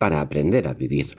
para 0.00 0.22
aprender 0.22 0.66
a 0.66 0.72
vivir. 0.72 1.18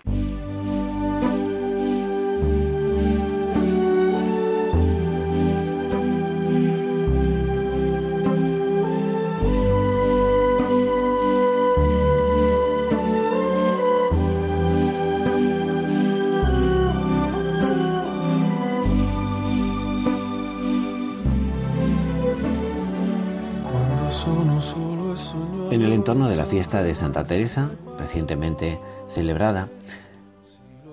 En 25.69 25.81
el 25.83 25.93
entorno 25.93 26.27
de 26.27 26.35
la 26.35 26.45
fiesta 26.45 26.81
de 26.81 26.95
Santa 26.95 27.23
Teresa, 27.23 27.69
recientemente 28.01 28.79
celebrada, 29.13 29.69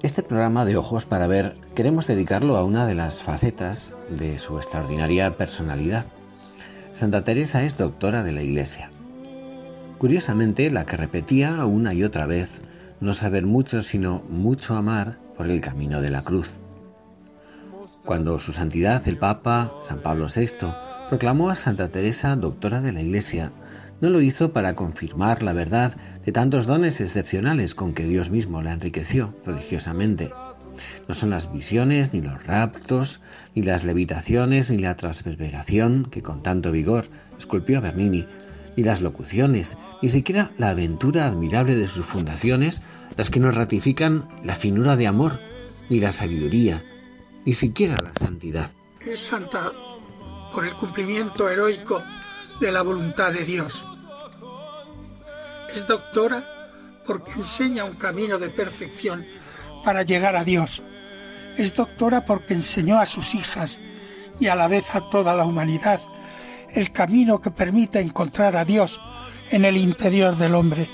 este 0.02 0.22
programa 0.22 0.64
de 0.64 0.76
Ojos 0.76 1.06
para 1.06 1.26
Ver 1.26 1.54
queremos 1.74 2.06
dedicarlo 2.06 2.56
a 2.56 2.62
una 2.62 2.86
de 2.86 2.94
las 2.94 3.22
facetas 3.22 3.96
de 4.10 4.38
su 4.38 4.58
extraordinaria 4.58 5.36
personalidad. 5.36 6.04
Santa 6.92 7.24
Teresa 7.24 7.64
es 7.64 7.78
doctora 7.78 8.22
de 8.22 8.32
la 8.32 8.42
Iglesia. 8.42 8.90
Curiosamente, 9.98 10.70
la 10.70 10.86
que 10.86 10.96
repetía 10.96 11.64
una 11.64 11.94
y 11.94 12.04
otra 12.04 12.26
vez 12.26 12.62
no 13.00 13.12
saber 13.12 13.46
mucho 13.46 13.82
sino 13.82 14.22
mucho 14.28 14.76
amar 14.76 15.18
por 15.36 15.50
el 15.50 15.60
camino 15.60 16.00
de 16.00 16.10
la 16.10 16.22
cruz. 16.22 16.58
Cuando 18.04 18.38
su 18.38 18.52
santidad 18.52 19.06
el 19.08 19.16
Papa 19.16 19.72
San 19.80 20.00
Pablo 20.00 20.26
VI 20.34 20.68
proclamó 21.08 21.50
a 21.50 21.54
Santa 21.54 21.88
Teresa 21.88 22.36
doctora 22.36 22.80
de 22.80 22.92
la 22.92 23.02
Iglesia, 23.02 23.50
no 24.00 24.10
lo 24.10 24.20
hizo 24.20 24.52
para 24.52 24.74
confirmar 24.74 25.42
la 25.42 25.52
verdad 25.52 25.96
de 26.28 26.32
tantos 26.32 26.66
dones 26.66 27.00
excepcionales 27.00 27.74
con 27.74 27.94
que 27.94 28.04
Dios 28.04 28.28
mismo 28.28 28.60
la 28.60 28.72
enriqueció 28.72 29.34
prodigiosamente. 29.44 30.30
No 31.08 31.14
son 31.14 31.30
las 31.30 31.50
visiones, 31.50 32.12
ni 32.12 32.20
los 32.20 32.44
raptos, 32.46 33.22
ni 33.54 33.62
las 33.62 33.82
levitaciones, 33.82 34.70
ni 34.70 34.76
la 34.76 34.94
transverberación 34.94 36.06
que 36.10 36.22
con 36.22 36.42
tanto 36.42 36.70
vigor 36.70 37.06
esculpió 37.38 37.80
Bernini, 37.80 38.26
ni 38.76 38.84
las 38.84 39.00
locuciones, 39.00 39.78
ni 40.02 40.10
siquiera 40.10 40.50
la 40.58 40.68
aventura 40.68 41.24
admirable 41.24 41.76
de 41.76 41.88
sus 41.88 42.04
fundaciones, 42.04 42.82
las 43.16 43.30
que 43.30 43.40
nos 43.40 43.54
ratifican 43.54 44.28
la 44.44 44.54
finura 44.54 44.96
de 44.96 45.06
amor, 45.06 45.40
ni 45.88 45.98
la 45.98 46.12
sabiduría, 46.12 46.84
ni 47.46 47.54
siquiera 47.54 47.96
la 48.02 48.12
santidad. 48.20 48.70
Es 49.00 49.20
santa 49.20 49.72
por 50.52 50.66
el 50.66 50.74
cumplimiento 50.74 51.48
heroico 51.48 52.04
de 52.60 52.70
la 52.70 52.82
voluntad 52.82 53.32
de 53.32 53.46
Dios. 53.46 53.82
Es 55.74 55.86
doctora 55.86 56.44
porque 57.06 57.32
enseña 57.32 57.84
un 57.84 57.94
camino 57.94 58.38
de 58.38 58.50
perfección 58.50 59.26
para 59.84 60.02
llegar 60.02 60.36
a 60.36 60.44
Dios. 60.44 60.82
Es 61.56 61.74
doctora 61.74 62.24
porque 62.24 62.54
enseñó 62.54 63.00
a 63.00 63.06
sus 63.06 63.34
hijas 63.34 63.80
y 64.38 64.46
a 64.48 64.54
la 64.54 64.68
vez 64.68 64.94
a 64.94 65.08
toda 65.10 65.34
la 65.34 65.44
humanidad 65.44 66.00
el 66.72 66.92
camino 66.92 67.40
que 67.40 67.50
permite 67.50 68.00
encontrar 68.00 68.56
a 68.56 68.64
Dios 68.64 69.00
en 69.50 69.64
el 69.64 69.76
interior 69.76 70.36
del 70.36 70.54
hombre. 70.54 70.88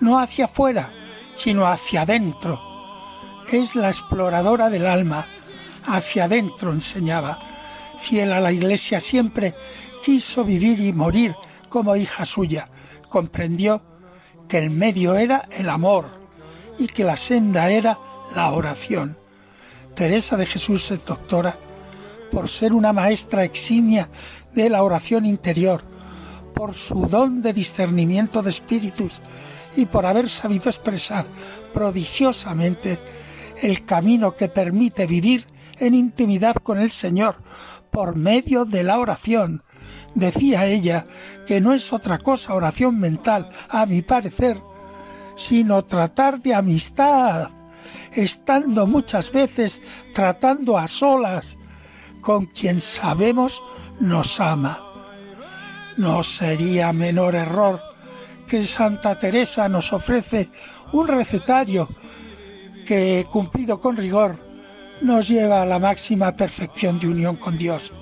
No 0.00 0.18
hacia 0.18 0.46
afuera, 0.46 0.92
sino 1.34 1.66
hacia 1.66 2.02
adentro. 2.02 2.62
Es 3.50 3.76
la 3.76 3.88
exploradora 3.88 4.70
del 4.70 4.86
alma. 4.86 5.26
Hacia 5.86 6.24
adentro 6.24 6.72
enseñaba. 6.72 7.38
Fiel 7.98 8.32
a 8.32 8.40
la 8.40 8.52
Iglesia 8.52 9.00
siempre 9.00 9.54
quiso 10.04 10.44
vivir 10.44 10.80
y 10.80 10.92
morir 10.92 11.34
como 11.68 11.96
hija 11.96 12.24
suya. 12.24 12.68
Comprendió 13.08 13.82
que 14.48 14.58
el 14.58 14.70
medio 14.70 15.16
era 15.16 15.48
el 15.50 15.68
amor 15.68 16.06
y 16.78 16.86
que 16.86 17.04
la 17.04 17.16
senda 17.16 17.70
era 17.70 17.98
la 18.34 18.52
oración. 18.52 19.16
Teresa 19.94 20.36
de 20.36 20.46
Jesús 20.46 20.90
es 20.90 21.04
doctora 21.04 21.58
por 22.30 22.48
ser 22.48 22.72
una 22.72 22.92
maestra 22.92 23.44
eximia 23.44 24.08
de 24.52 24.68
la 24.68 24.82
oración 24.82 25.24
interior, 25.26 25.82
por 26.54 26.74
su 26.74 27.06
don 27.06 27.42
de 27.42 27.52
discernimiento 27.52 28.42
de 28.42 28.50
espíritus 28.50 29.20
y 29.76 29.86
por 29.86 30.06
haber 30.06 30.28
sabido 30.28 30.68
expresar 30.68 31.26
prodigiosamente 31.72 32.98
el 33.62 33.84
camino 33.84 34.36
que 34.36 34.48
permite 34.48 35.06
vivir 35.06 35.46
en 35.78 35.94
intimidad 35.94 36.56
con 36.56 36.78
el 36.78 36.90
Señor 36.90 37.36
por 37.90 38.16
medio 38.16 38.64
de 38.64 38.82
la 38.82 38.98
oración, 38.98 39.62
Decía 40.16 40.64
ella 40.64 41.06
que 41.46 41.60
no 41.60 41.74
es 41.74 41.92
otra 41.92 42.16
cosa 42.16 42.54
oración 42.54 42.98
mental, 42.98 43.50
a 43.68 43.84
mi 43.84 44.00
parecer, 44.00 44.58
sino 45.36 45.84
tratar 45.84 46.40
de 46.40 46.54
amistad, 46.54 47.50
estando 48.12 48.86
muchas 48.86 49.30
veces 49.30 49.82
tratando 50.14 50.78
a 50.78 50.88
solas 50.88 51.58
con 52.22 52.46
quien 52.46 52.80
sabemos 52.80 53.62
nos 54.00 54.40
ama. 54.40 54.82
No 55.98 56.22
sería 56.22 56.94
menor 56.94 57.34
error 57.34 57.82
que 58.48 58.64
Santa 58.64 59.18
Teresa 59.18 59.68
nos 59.68 59.92
ofrece 59.92 60.48
un 60.92 61.08
recetario 61.08 61.86
que, 62.86 63.26
cumplido 63.30 63.82
con 63.82 63.98
rigor, 63.98 64.38
nos 65.02 65.28
lleva 65.28 65.60
a 65.60 65.66
la 65.66 65.78
máxima 65.78 66.34
perfección 66.34 66.98
de 66.98 67.08
unión 67.08 67.36
con 67.36 67.58
Dios 67.58 67.92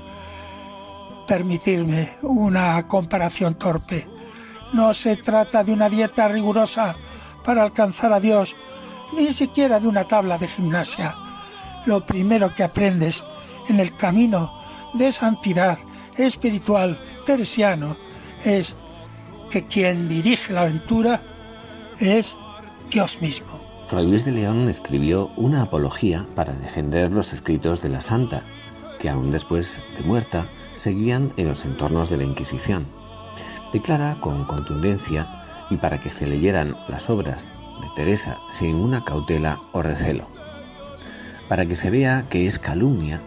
permitirme 1.26 2.16
una 2.22 2.86
comparación 2.86 3.54
torpe. 3.54 4.06
No 4.72 4.92
se 4.92 5.16
trata 5.16 5.62
de 5.62 5.72
una 5.72 5.88
dieta 5.88 6.28
rigurosa 6.28 6.96
para 7.44 7.62
alcanzar 7.62 8.12
a 8.12 8.20
Dios, 8.20 8.56
ni 9.16 9.32
siquiera 9.32 9.78
de 9.78 9.88
una 9.88 10.04
tabla 10.04 10.38
de 10.38 10.48
gimnasia. 10.48 11.14
Lo 11.86 12.04
primero 12.04 12.54
que 12.54 12.64
aprendes 12.64 13.24
en 13.68 13.80
el 13.80 13.96
camino 13.96 14.52
de 14.94 15.12
santidad 15.12 15.78
espiritual 16.16 16.98
teresiano 17.24 17.96
es 18.44 18.74
que 19.50 19.66
quien 19.66 20.08
dirige 20.08 20.52
la 20.52 20.62
aventura 20.62 21.22
es 21.98 22.36
Dios 22.90 23.20
mismo. 23.20 23.60
Fray 23.88 24.06
Luis 24.06 24.24
de 24.24 24.32
León 24.32 24.68
escribió 24.68 25.30
una 25.36 25.62
apología 25.62 26.26
para 26.34 26.54
defender 26.54 27.12
los 27.12 27.32
escritos 27.32 27.82
de 27.82 27.90
la 27.90 28.02
santa, 28.02 28.42
que 28.98 29.08
aún 29.10 29.30
después 29.30 29.82
de 29.96 30.02
muerta 30.02 30.46
seguían 30.84 31.32
en 31.38 31.48
los 31.48 31.64
entornos 31.64 32.10
de 32.10 32.18
la 32.18 32.24
Inquisición. 32.24 32.86
Declara 33.72 34.18
con 34.20 34.44
contundencia 34.44 35.66
y 35.70 35.78
para 35.78 35.98
que 35.98 36.10
se 36.10 36.26
leyeran 36.26 36.76
las 36.88 37.08
obras 37.08 37.54
de 37.80 37.88
Teresa 37.96 38.36
sin 38.52 38.66
ninguna 38.66 39.02
cautela 39.02 39.60
o 39.72 39.80
recelo. 39.80 40.28
Para 41.48 41.64
que 41.64 41.74
se 41.74 41.88
vea 41.88 42.26
que 42.28 42.46
es 42.46 42.58
calumnia, 42.58 43.22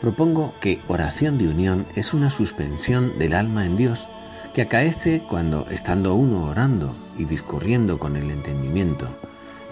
propongo 0.00 0.54
que 0.62 0.80
oración 0.88 1.36
de 1.36 1.48
unión 1.48 1.84
es 1.96 2.14
una 2.14 2.30
suspensión 2.30 3.18
del 3.18 3.34
alma 3.34 3.66
en 3.66 3.76
Dios 3.76 4.08
que 4.54 4.62
acaece 4.62 5.22
cuando, 5.28 5.66
estando 5.70 6.14
uno 6.14 6.46
orando 6.46 6.94
y 7.18 7.26
discurriendo 7.26 7.98
con 7.98 8.16
el 8.16 8.30
entendimiento, 8.30 9.06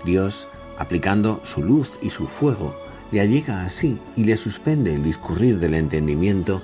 Dios, 0.04 0.46
aplicando 0.76 1.40
su 1.44 1.62
luz 1.62 1.98
y 2.02 2.10
su 2.10 2.26
fuego, 2.26 2.78
le 3.12 3.22
allega 3.22 3.64
así 3.64 3.98
y 4.14 4.24
le 4.24 4.36
suspende 4.36 4.94
el 4.94 5.02
discurrir 5.02 5.58
del 5.58 5.74
entendimiento 5.74 6.60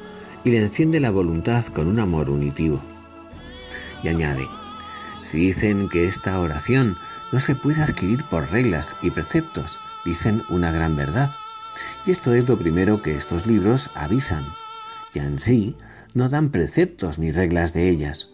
y 0.46 0.50
le 0.52 0.62
enciende 0.62 1.00
la 1.00 1.10
voluntad 1.10 1.64
con 1.66 1.88
un 1.88 1.98
amor 1.98 2.30
unitivo. 2.30 2.80
Y 4.04 4.06
añade, 4.06 4.46
si 5.24 5.38
dicen 5.38 5.88
que 5.88 6.06
esta 6.06 6.38
oración 6.38 6.96
no 7.32 7.40
se 7.40 7.56
puede 7.56 7.82
adquirir 7.82 8.22
por 8.30 8.52
reglas 8.52 8.94
y 9.02 9.10
preceptos, 9.10 9.76
dicen 10.04 10.44
una 10.48 10.70
gran 10.70 10.94
verdad. 10.94 11.32
Y 12.06 12.12
esto 12.12 12.32
es 12.32 12.46
lo 12.46 12.56
primero 12.56 13.02
que 13.02 13.16
estos 13.16 13.44
libros 13.44 13.90
avisan. 13.96 14.44
Y 15.12 15.18
en 15.18 15.40
sí 15.40 15.74
no 16.14 16.28
dan 16.28 16.50
preceptos 16.50 17.18
ni 17.18 17.32
reglas 17.32 17.72
de 17.72 17.88
ellas. 17.88 18.28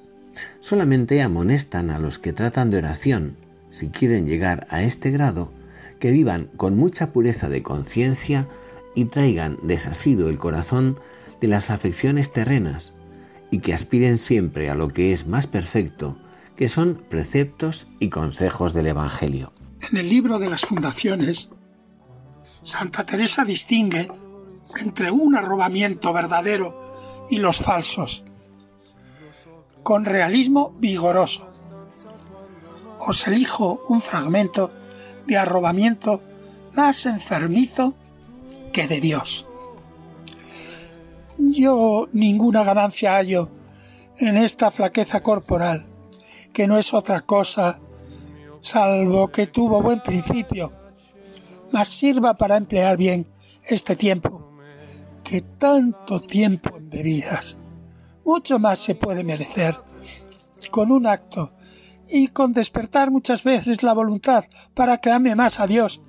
Solamente 0.61 1.23
amonestan 1.23 1.89
a 1.89 1.99
los 1.99 2.19
que 2.19 2.35
tratan 2.35 2.71
de 2.71 2.77
oración, 2.77 3.37
si 3.71 3.89
quieren 3.89 4.27
llegar 4.27 4.67
a 4.69 4.83
este 4.83 5.11
grado, 5.13 5.51
que 5.99 6.11
vivan 6.11 6.51
con 6.59 6.77
mucha 6.77 7.11
pureza 7.11 7.49
de 7.49 7.63
conciencia 7.63 8.49
y 8.95 9.07
traigan 9.07 9.57
desasido 9.63 10.29
el 10.29 10.37
corazón 10.37 10.99
de 11.43 11.49
las 11.49 11.71
afecciones 11.71 12.33
terrenas, 12.33 12.95
y 13.51 13.59
que 13.59 13.75
aspiren 13.75 14.19
siempre 14.19 14.71
a 14.71 14.77
lo 14.77 14.89
que 14.89 15.13
es 15.13 15.27
más 15.27 15.49
perfecto, 15.49 16.17
que 16.57 16.69
son 16.69 17.05
preceptos 17.11 17.89
y 17.99 18.11
consejos 18.11 18.73
del 18.73 18.87
Evangelio. 18.87 19.53
En 19.91 19.97
el 19.97 20.09
libro 20.09 20.39
de 20.39 20.49
las 20.49 20.63
fundaciones, 20.63 21.51
Santa 22.63 23.05
Teresa 23.05 23.45
distingue 23.45 24.09
entre 24.77 25.11
un 25.11 25.35
arrobamiento 25.35 26.13
verdadero 26.13 27.27
y 27.29 27.39
los 27.39 27.57
falsos, 27.57 28.23
con 29.83 30.05
realismo 30.05 30.77
vigoroso. 30.79 31.51
Os 33.01 33.27
elijo 33.27 33.83
un 33.89 34.01
fragmento 34.01 34.73
de 35.27 35.39
arrobamiento 35.39 36.23
más 36.73 37.05
enfermizo 37.05 37.95
que 38.73 38.87
de 38.87 39.01
Dios. 39.01 39.45
Yo 41.51 42.09
ninguna 42.13 42.63
ganancia 42.63 43.17
hallo 43.17 43.51
en 44.19 44.37
esta 44.37 44.71
flaqueza 44.71 45.23
corporal, 45.23 45.87
que 46.53 46.67
no 46.67 46.79
es 46.79 46.95
otra 46.95 47.23
cosa 47.23 47.81
salvo 48.61 49.29
que 49.29 49.49
tuvo 49.49 49.83
buen 49.83 50.01
principio, 50.01 50.73
mas 51.73 51.89
sirva 51.89 52.35
para 52.35 52.57
emplear 52.57 52.97
bien 52.97 53.27
este 53.65 53.97
tiempo, 53.97 54.53
que 55.25 55.41
tanto 55.41 56.21
tiempo 56.21 56.77
en 56.77 56.89
bebidas. 56.89 57.57
Mucho 58.25 58.61
más 58.61 58.79
se 58.79 58.95
puede 58.95 59.25
merecer 59.25 59.77
con 60.71 60.93
un 60.93 61.07
acto 61.07 61.55
y 62.09 62.29
con 62.29 62.53
despertar 62.53 63.11
muchas 63.11 63.43
veces 63.43 63.83
la 63.83 63.95
voluntad 63.95 64.45
para 64.75 64.99
que 64.99 65.11
ame 65.11 65.35
más 65.35 65.59
a 65.59 65.67
Dios 65.67 66.01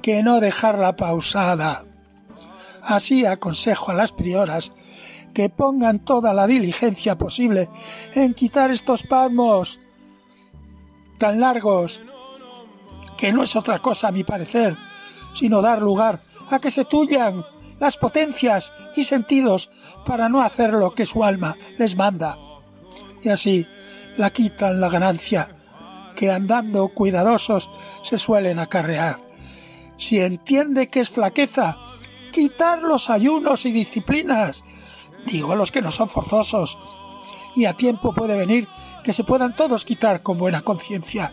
que 0.00 0.22
no 0.22 0.40
dejarla 0.40 0.96
pausada. 0.96 1.84
Así 2.82 3.26
aconsejo 3.26 3.90
a 3.90 3.94
las 3.94 4.12
prioras 4.12 4.72
que 5.34 5.48
pongan 5.48 6.00
toda 6.00 6.34
la 6.34 6.46
diligencia 6.46 7.16
posible 7.16 7.68
en 8.14 8.34
quitar 8.34 8.70
estos 8.70 9.02
palmos 9.04 9.80
tan 11.18 11.40
largos, 11.40 12.00
que 13.16 13.32
no 13.32 13.42
es 13.42 13.54
otra 13.54 13.78
cosa 13.78 14.08
a 14.08 14.12
mi 14.12 14.24
parecer, 14.24 14.76
sino 15.34 15.60
dar 15.60 15.82
lugar 15.82 16.18
a 16.50 16.58
que 16.58 16.70
se 16.70 16.84
tuyan 16.84 17.44
las 17.78 17.96
potencias 17.96 18.72
y 18.96 19.04
sentidos 19.04 19.70
para 20.06 20.28
no 20.28 20.42
hacer 20.42 20.72
lo 20.72 20.92
que 20.94 21.06
su 21.06 21.22
alma 21.22 21.56
les 21.78 21.96
manda. 21.96 22.36
Y 23.22 23.28
así 23.28 23.66
la 24.16 24.30
quitan 24.30 24.80
la 24.80 24.88
ganancia 24.88 25.56
que 26.16 26.30
andando 26.30 26.88
cuidadosos 26.88 27.70
se 28.02 28.18
suelen 28.18 28.58
acarrear. 28.58 29.18
Si 29.96 30.20
entiende 30.20 30.88
que 30.88 31.00
es 31.00 31.10
flaqueza, 31.10 31.76
quitar 32.30 32.82
los 32.82 33.10
ayunos 33.10 33.66
y 33.66 33.72
disciplinas, 33.72 34.64
digo 35.26 35.54
los 35.54 35.72
que 35.72 35.82
no 35.82 35.90
son 35.90 36.08
forzosos, 36.08 36.78
y 37.54 37.64
a 37.64 37.74
tiempo 37.74 38.14
puede 38.14 38.36
venir 38.36 38.68
que 39.02 39.12
se 39.12 39.24
puedan 39.24 39.56
todos 39.56 39.84
quitar 39.84 40.22
con 40.22 40.38
buena 40.38 40.62
conciencia, 40.62 41.32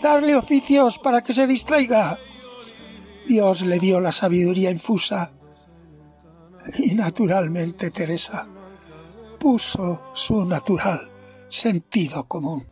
darle 0.00 0.34
oficios 0.34 0.98
para 0.98 1.22
que 1.22 1.32
se 1.32 1.46
distraiga. 1.46 2.18
Dios 3.26 3.62
le 3.62 3.78
dio 3.78 4.00
la 4.00 4.12
sabiduría 4.12 4.70
infusa 4.70 5.32
y 6.78 6.94
naturalmente 6.94 7.90
Teresa 7.90 8.48
puso 9.38 10.02
su 10.14 10.44
natural 10.44 11.10
sentido 11.48 12.24
común. 12.24 12.71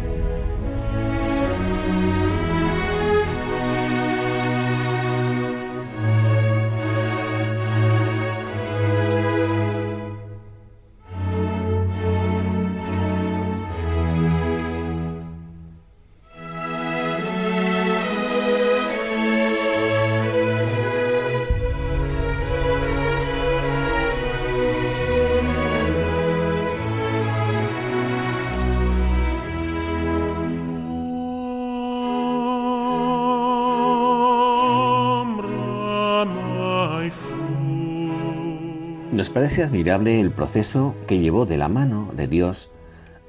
Parece 39.33 39.63
admirable 39.63 40.19
el 40.19 40.31
proceso 40.31 40.93
que 41.07 41.19
llevó 41.19 41.45
de 41.45 41.57
la 41.57 41.69
mano 41.69 42.11
de 42.17 42.27
Dios 42.27 42.69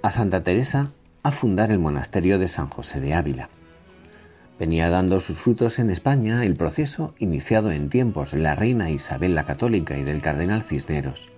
a 0.02 0.11
Santa 0.11 0.42
Teresa 0.42 0.88
a 1.23 1.30
fundar 1.30 1.71
el 1.71 1.78
monasterio 1.78 2.40
de 2.40 2.49
San 2.49 2.68
José 2.68 3.00
de 3.00 3.14
Ávila. 3.14 3.50
Venía 4.59 4.90
dando 4.90 5.21
sus 5.21 5.38
frutos 5.38 5.78
en 5.78 5.90
España 5.90 6.44
el 6.44 6.56
proceso 6.56 7.14
iniciado 7.18 7.71
en 7.71 7.88
tiempos 7.88 8.32
de 8.32 8.38
la 8.38 8.56
reina 8.56 8.90
Isabel 8.90 9.37
la 9.37 9.44
Católica 9.44 9.97
y 9.97 10.02
del 10.02 10.21
cardenal 10.21 10.62
Cisneros. 10.62 11.28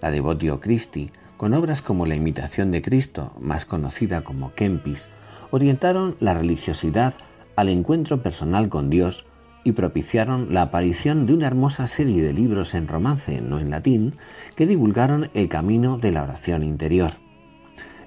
La 0.00 0.10
Devotio 0.10 0.58
Christi, 0.58 1.10
con 1.36 1.52
obras 1.52 1.82
como 1.82 2.06
La 2.06 2.14
imitación 2.14 2.70
de 2.70 2.80
Cristo, 2.80 3.34
más 3.40 3.66
conocida 3.66 4.22
como 4.22 4.54
Kempis, 4.54 5.10
orientaron 5.50 6.16
la 6.18 6.32
religiosidad 6.32 7.14
al 7.56 7.68
encuentro 7.68 8.22
personal 8.22 8.70
con 8.70 8.88
Dios 8.88 9.26
y 9.64 9.72
propiciaron 9.72 10.52
la 10.52 10.62
aparición 10.62 11.26
de 11.26 11.34
una 11.34 11.46
hermosa 11.46 11.86
serie 11.86 12.22
de 12.22 12.32
libros 12.32 12.74
en 12.74 12.88
romance, 12.88 13.40
no 13.40 13.60
en 13.60 13.70
latín, 13.70 14.16
que 14.56 14.66
divulgaron 14.66 15.30
el 15.34 15.48
camino 15.48 15.98
de 15.98 16.12
la 16.12 16.22
oración 16.22 16.62
interior. 16.62 17.12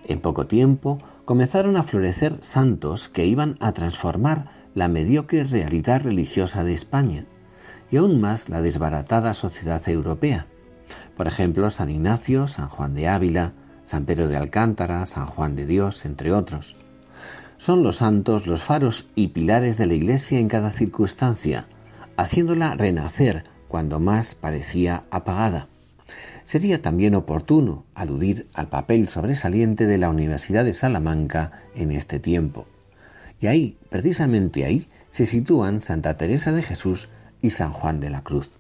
En 0.08 0.20
poco 0.20 0.48
tiempo 0.48 1.00
comenzaron 1.26 1.78
a 1.78 1.84
florecer 1.84 2.38
santos 2.42 3.10
que 3.10 3.26
iban 3.26 3.58
a 3.60 3.72
transformar 3.72 4.50
la 4.74 4.88
mediocre 4.88 5.44
realidad 5.46 6.02
religiosa 6.04 6.64
de 6.64 6.74
España 6.74 7.26
y 7.90 7.98
aún 7.98 8.20
más 8.20 8.50
la 8.50 8.62
desbaratada 8.62 9.34
sociedad 9.34 9.88
europea. 9.88 10.48
Por 11.16 11.28
ejemplo, 11.28 11.70
San 11.70 11.90
Ignacio, 11.90 12.48
San 12.48 12.68
Juan 12.68 12.94
de 12.94 13.08
Ávila, 13.08 13.54
San 13.84 14.06
Pedro 14.06 14.28
de 14.28 14.36
Alcántara, 14.36 15.06
San 15.06 15.28
Juan 15.28 15.56
de 15.56 15.66
Dios, 15.66 16.06
entre 16.06 16.34
otros. 16.34 16.76
Son 17.58 17.84
los 17.84 17.98
santos 17.98 18.48
los 18.48 18.64
faros 18.64 19.08
y 19.16 19.30
pilares 19.30 19.78
de 19.78 19.86
la 19.88 19.94
Iglesia 19.94 20.40
en 20.40 20.48
cada 20.48 20.72
circunstancia, 20.72 21.68
haciéndola 22.18 22.76
renacer 22.76 23.46
cuando 23.68 24.00
más 24.00 24.36
parecía 24.36 25.04
apagada. 25.10 25.68
Sería 26.44 26.82
también 26.82 27.16
oportuno 27.16 27.86
aludir 27.96 28.48
al 28.54 28.70
papel 28.70 29.08
sobresaliente 29.08 29.88
de 29.88 29.98
la 29.98 30.10
Universidad 30.10 30.64
de 30.64 30.74
Salamanca 30.74 31.64
en 31.74 31.92
este 31.92 32.20
tiempo. 32.20 32.68
Y 33.42 33.48
ahí, 33.48 33.78
precisamente 33.90 34.66
ahí, 34.66 34.88
se 35.10 35.26
sitúan 35.26 35.82
Santa 35.82 36.18
Teresa 36.18 36.52
de 36.52 36.62
Jesús 36.62 37.10
y 37.42 37.50
San 37.50 37.72
Juan 37.72 38.00
de 38.00 38.10
la 38.10 38.22
Cruz. 38.22 38.52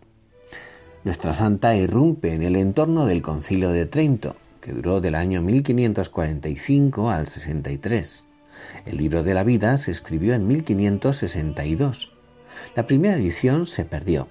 Nuestra 1.03 1.33
santa 1.33 1.75
irrumpe 1.75 2.33
en 2.33 2.41
el 2.41 2.55
entorno 2.55 3.05
del 3.05 3.21
Concilio 3.21 3.69
de 3.69 3.85
Trento, 3.85 4.35
que 4.59 4.71
duró 4.71 5.01
del 5.01 5.13
año 5.13 5.41
1545 5.43 7.11
al 7.11 7.27
63. 7.27 8.25
El 8.85 8.97
libro 8.97 9.23
de 9.23 9.33
la 9.33 9.43
vida 9.43 9.77
se 9.77 9.91
escribió 9.91 10.33
en 10.33 10.47
1562. 10.47 12.11
La 12.75 12.87
primera 12.87 13.15
edición 13.15 13.67
se 13.67 13.85
perdió 13.85 14.27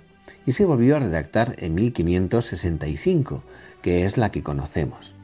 y 0.46 0.52
se 0.52 0.64
volvió 0.64 0.96
a 0.96 1.00
redactar 1.00 1.56
en 1.58 1.74
1565, 1.74 3.42
que 3.82 4.04
es 4.04 4.16
la 4.16 4.30
que 4.30 4.42
conocemos. 4.42 5.14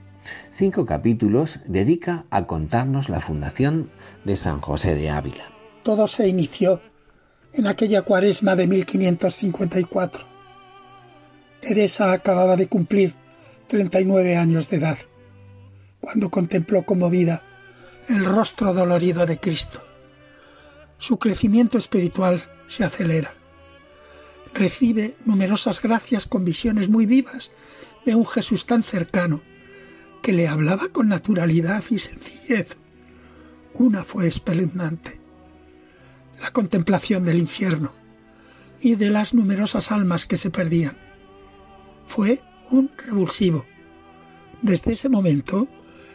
cinco 0.53 0.85
capítulos 0.87 1.61
dedica 1.67 2.25
a 2.31 2.47
contarnos 2.47 3.09
la 3.09 3.21
fundación 3.21 3.91
de 4.25 4.37
San 4.37 4.61
José 4.61 4.95
de 4.95 5.11
Ávila. 5.11 5.45
Todo 5.83 6.07
se 6.07 6.29
inició 6.29 6.81
en 7.53 7.67
aquella 7.67 8.03
cuaresma 8.03 8.55
de 8.57 8.67
1554. 8.67 10.27
Teresa 11.61 12.13
acababa 12.13 12.57
de 12.57 12.69
cumplir 12.69 13.15
39 13.67 14.37
años 14.37 14.69
de 14.69 14.77
edad, 14.79 14.99
cuando 16.01 16.31
contempló 16.31 16.85
conmovida 16.85 17.43
el 18.11 18.25
rostro 18.25 18.75
dolorido 18.75 19.25
de 19.25 19.39
Cristo. 19.39 19.81
Su 20.99 21.19
crecimiento 21.21 21.79
espiritual 21.79 22.43
se 22.67 22.83
acelera. 22.83 23.33
Recibe 24.53 25.15
numerosas 25.25 25.81
gracias 25.81 26.27
con 26.27 26.45
visiones 26.45 26.89
muy 26.89 27.07
vivas 27.07 27.53
de 28.05 28.17
un 28.17 28.27
Jesús 28.27 28.67
tan 28.67 28.83
cercano 28.83 29.43
que 30.23 30.33
le 30.33 30.49
hablaba 30.49 30.89
con 30.89 31.09
naturalidad 31.09 31.85
y 31.89 32.01
sencillez. 32.01 32.77
Una 33.75 34.03
fue 34.03 34.27
espeluznante, 34.27 35.21
la 36.41 36.51
contemplación 36.51 37.25
del 37.25 37.39
infierno 37.39 37.93
y 38.81 38.97
de 38.97 39.11
las 39.11 39.35
numerosas 39.35 39.93
almas 39.93 40.27
que 40.27 40.37
se 40.37 40.51
perdían. 40.51 40.97
Fue 42.07 42.43
un 42.71 42.91
revulsivo. 43.07 43.67
Desde 44.63 44.95
ese 44.95 45.09
momento 45.09 45.69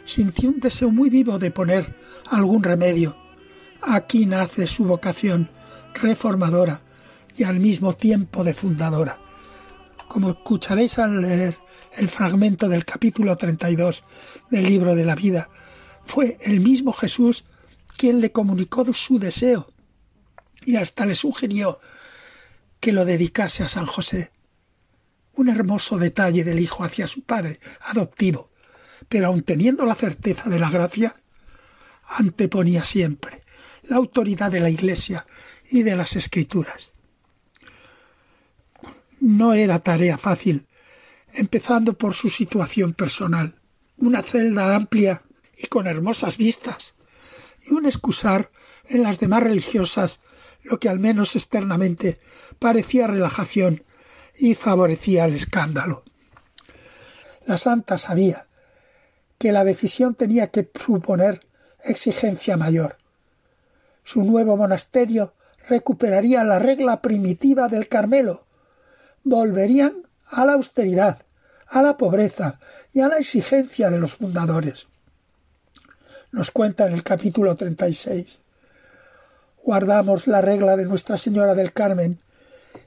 sintió 0.06 0.48
un 0.48 0.60
deseo 0.60 0.90
muy 0.90 1.10
vivo 1.10 1.38
de 1.38 1.50
poner 1.50 1.94
algún 2.30 2.62
remedio. 2.62 3.16
Aquí 3.82 4.24
nace 4.24 4.66
su 4.66 4.84
vocación 4.84 5.50
reformadora 5.94 6.80
y 7.36 7.44
al 7.44 7.60
mismo 7.60 7.92
tiempo 7.92 8.44
de 8.44 8.54
fundadora. 8.54 9.18
Como 10.08 10.30
escucharéis 10.30 10.98
al 10.98 11.20
leer 11.20 11.58
el 11.96 12.08
fragmento 12.08 12.68
del 12.68 12.84
capítulo 12.84 13.36
32 13.36 14.04
del 14.50 14.64
libro 14.64 14.94
de 14.94 15.04
la 15.04 15.14
vida, 15.14 15.50
fue 16.04 16.38
el 16.40 16.60
mismo 16.60 16.92
Jesús 16.92 17.44
quien 17.96 18.20
le 18.20 18.30
comunicó 18.30 18.92
su 18.94 19.18
deseo 19.18 19.68
y 20.64 20.76
hasta 20.76 21.04
le 21.04 21.14
sugirió 21.14 21.80
que 22.80 22.92
lo 22.92 23.04
dedicase 23.04 23.64
a 23.64 23.68
San 23.68 23.86
José. 23.86 24.30
Un 25.34 25.48
hermoso 25.48 25.98
detalle 25.98 26.44
del 26.44 26.60
hijo 26.60 26.84
hacia 26.84 27.06
su 27.06 27.22
padre 27.22 27.60
adoptivo, 27.80 28.50
pero 29.08 29.28
aun 29.28 29.42
teniendo 29.42 29.84
la 29.86 29.94
certeza 29.94 30.48
de 30.50 30.58
la 30.58 30.70
gracia, 30.70 31.16
anteponía 32.08 32.84
siempre 32.84 33.42
la 33.84 33.96
autoridad 33.96 34.50
de 34.50 34.60
la 34.60 34.70
Iglesia 34.70 35.26
y 35.70 35.82
de 35.82 35.96
las 35.96 36.16
Escrituras. 36.16 36.94
No 39.20 39.54
era 39.54 39.78
tarea 39.78 40.18
fácil, 40.18 40.66
empezando 41.32 41.94
por 41.94 42.14
su 42.14 42.28
situación 42.28 42.92
personal, 42.92 43.54
una 43.96 44.22
celda 44.22 44.74
amplia 44.74 45.22
y 45.56 45.66
con 45.68 45.86
hermosas 45.86 46.36
vistas, 46.36 46.94
y 47.66 47.72
un 47.72 47.86
excusar 47.86 48.50
en 48.88 49.02
las 49.02 49.18
demás 49.18 49.42
religiosas 49.42 50.20
lo 50.62 50.78
que 50.78 50.88
al 50.88 50.98
menos 50.98 51.36
externamente 51.36 52.18
parecía 52.58 53.06
relajación 53.06 53.82
y 54.36 54.54
favorecía 54.54 55.24
el 55.24 55.34
escándalo. 55.34 56.04
La 57.46 57.58
santa 57.58 57.96
sabía 57.98 58.46
que 59.38 59.52
la 59.52 59.64
decisión 59.64 60.14
tenía 60.14 60.48
que 60.48 60.70
suponer 60.74 61.40
exigencia 61.84 62.56
mayor. 62.56 62.96
Su 64.04 64.22
nuevo 64.22 64.56
monasterio 64.56 65.34
recuperaría 65.68 66.44
la 66.44 66.58
regla 66.58 67.02
primitiva 67.02 67.68
del 67.68 67.88
Carmelo. 67.88 68.46
Volverían 69.24 70.06
a 70.26 70.44
la 70.44 70.54
austeridad, 70.54 71.22
a 71.66 71.82
la 71.82 71.96
pobreza 71.96 72.60
y 72.92 73.00
a 73.00 73.08
la 73.08 73.18
exigencia 73.18 73.90
de 73.90 73.98
los 73.98 74.12
fundadores. 74.12 74.86
Nos 76.30 76.50
cuenta 76.50 76.86
en 76.86 76.92
el 76.92 77.02
capítulo 77.02 77.56
36 77.56 78.40
guardamos 79.66 80.28
la 80.28 80.40
regla 80.40 80.76
de 80.76 80.84
Nuestra 80.84 81.16
Señora 81.16 81.56
del 81.56 81.72
Carmen, 81.72 82.20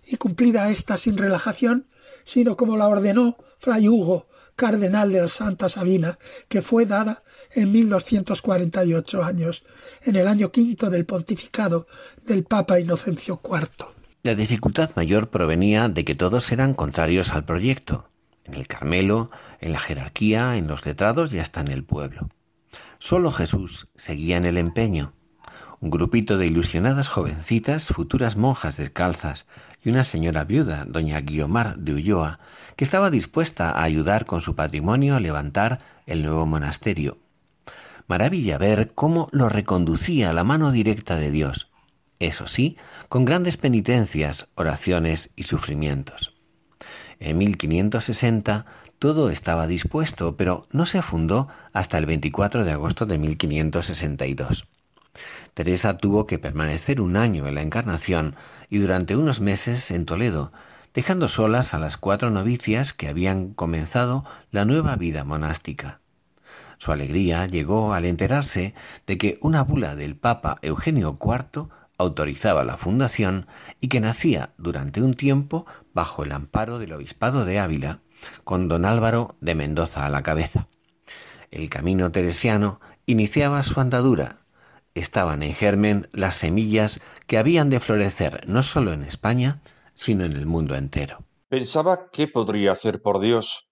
y 0.05 0.15
cumplida 0.15 0.69
ésta 0.69 0.95
sin 0.95 1.17
relajación, 1.17 1.87
sino 2.23 2.55
como 2.55 2.77
la 2.77 2.87
ordenó 2.87 3.35
Fray 3.57 3.89
Hugo, 3.89 4.27
cardenal 4.59 5.09
de 5.13 5.21
la 5.21 5.29
Santa 5.29 5.69
Sabina, 5.69 6.19
que 6.49 6.61
fue 6.61 6.85
dada 6.85 7.23
en 7.55 7.71
1248 7.71 9.23
años, 9.23 9.63
en 10.03 10.17
el 10.17 10.27
año 10.27 10.51
quinto 10.51 10.89
del 10.89 11.05
pontificado 11.05 11.87
del 12.25 12.43
Papa 12.43 12.77
Inocencio 12.77 13.39
IV. 13.41 13.87
La 14.21 14.35
dificultad 14.35 14.91
mayor 14.97 15.29
provenía 15.29 15.87
de 15.87 16.03
que 16.03 16.13
todos 16.13 16.51
eran 16.51 16.73
contrarios 16.73 17.31
al 17.31 17.45
proyecto, 17.45 18.09
en 18.43 18.55
el 18.55 18.67
Carmelo, 18.67 19.31
en 19.61 19.71
la 19.71 19.79
jerarquía, 19.79 20.57
en 20.57 20.67
los 20.67 20.85
letrados 20.85 21.33
y 21.33 21.39
hasta 21.39 21.61
en 21.61 21.69
el 21.69 21.85
pueblo. 21.85 22.27
Solo 22.97 23.31
Jesús 23.31 23.87
seguía 23.95 24.35
en 24.35 24.43
el 24.43 24.57
empeño, 24.57 25.13
un 25.81 25.89
grupito 25.89 26.37
de 26.37 26.47
ilusionadas 26.47 27.07
jovencitas, 27.07 27.87
futuras 27.87 28.35
monjas 28.35 28.77
descalzas, 28.77 29.45
y 29.83 29.89
una 29.89 30.03
señora 30.03 30.43
viuda, 30.43 30.85
doña 30.85 31.21
Guiomar 31.21 31.77
de 31.77 31.93
Ulloa, 31.93 32.39
que 32.75 32.83
estaba 32.83 33.09
dispuesta 33.09 33.71
a 33.71 33.83
ayudar 33.83 34.25
con 34.25 34.41
su 34.41 34.55
patrimonio 34.55 35.15
a 35.15 35.19
levantar 35.19 35.79
el 36.05 36.23
nuevo 36.23 36.45
monasterio. 36.45 37.17
Maravilla 38.07 38.57
ver 38.57 38.91
cómo 38.93 39.29
lo 39.31 39.47
reconducía 39.47 40.33
la 40.33 40.43
mano 40.43 40.71
directa 40.71 41.15
de 41.15 41.31
Dios, 41.31 41.69
eso 42.19 42.47
sí, 42.47 42.77
con 43.07 43.23
grandes 43.23 43.55
penitencias, 43.55 44.47
oraciones 44.55 45.31
y 45.35 45.43
sufrimientos. 45.43 46.33
En 47.19 47.37
1560 47.37 48.65
todo 48.97 49.29
estaba 49.29 49.67
dispuesto, 49.67 50.35
pero 50.35 50.67
no 50.71 50.85
se 50.85 51.01
fundó 51.01 51.47
hasta 51.71 51.97
el 51.97 52.05
24 52.05 52.65
de 52.65 52.71
agosto 52.73 53.05
de 53.05 53.17
1562. 53.17 54.67
Teresa 55.53 55.97
tuvo 55.97 56.25
que 56.25 56.39
permanecer 56.39 57.01
un 57.01 57.17
año 57.17 57.47
en 57.47 57.55
la 57.55 57.61
Encarnación 57.61 58.35
y 58.69 58.77
durante 58.77 59.15
unos 59.15 59.41
meses 59.41 59.91
en 59.91 60.05
Toledo, 60.05 60.51
dejando 60.93 61.27
solas 61.27 61.73
a 61.73 61.79
las 61.79 61.97
cuatro 61.97 62.29
novicias 62.29 62.93
que 62.93 63.07
habían 63.07 63.53
comenzado 63.53 64.25
la 64.51 64.65
nueva 64.65 64.95
vida 64.95 65.23
monástica. 65.23 66.01
Su 66.77 66.91
alegría 66.91 67.45
llegó 67.45 67.93
al 67.93 68.05
enterarse 68.05 68.73
de 69.05 69.17
que 69.17 69.37
una 69.41 69.63
bula 69.63 69.95
del 69.95 70.15
Papa 70.15 70.59
Eugenio 70.61 71.19
IV 71.21 71.67
autorizaba 71.97 72.63
la 72.63 72.77
fundación 72.77 73.47
y 73.81 73.89
que 73.89 73.99
nacía 73.99 74.51
durante 74.57 75.01
un 75.01 75.13
tiempo 75.13 75.65
bajo 75.93 76.23
el 76.23 76.31
amparo 76.31 76.79
del 76.79 76.93
Obispado 76.93 77.43
de 77.43 77.59
Ávila, 77.59 77.99
con 78.45 78.69
don 78.69 78.85
Álvaro 78.85 79.35
de 79.41 79.55
Mendoza 79.55 80.05
a 80.05 80.09
la 80.09 80.23
cabeza. 80.23 80.67
El 81.51 81.69
camino 81.69 82.11
teresiano 82.11 82.79
iniciaba 83.05 83.61
su 83.63 83.81
andadura 83.81 84.37
estaban 84.95 85.43
en 85.43 85.53
germen 85.53 86.09
las 86.11 86.37
semillas 86.37 86.99
que 87.27 87.37
habían 87.37 87.69
de 87.69 87.79
florecer 87.79 88.47
no 88.47 88.63
solo 88.63 88.93
en 88.93 89.03
España, 89.03 89.61
sino 89.93 90.25
en 90.25 90.33
el 90.33 90.45
mundo 90.45 90.75
entero. 90.75 91.23
Pensaba 91.47 92.09
qué 92.11 92.27
podría 92.27 92.71
hacer 92.71 93.01
por 93.01 93.19
Dios, 93.19 93.69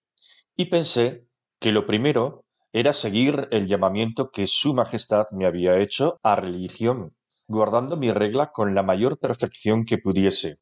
y 0.55 0.65
pensé 0.65 1.27
que 1.59 1.71
lo 1.71 1.85
primero 1.85 2.45
era 2.73 2.93
seguir 2.93 3.47
el 3.51 3.67
llamamiento 3.67 4.29
que 4.31 4.47
Su 4.47 4.73
Majestad 4.73 5.25
me 5.31 5.45
había 5.45 5.77
hecho 5.77 6.19
a 6.23 6.35
religión, 6.35 7.15
guardando 7.47 7.97
mi 7.97 8.11
regla 8.11 8.51
con 8.51 8.75
la 8.75 8.83
mayor 8.83 9.17
perfección 9.19 9.85
que 9.85 9.97
pudiese. 9.97 10.57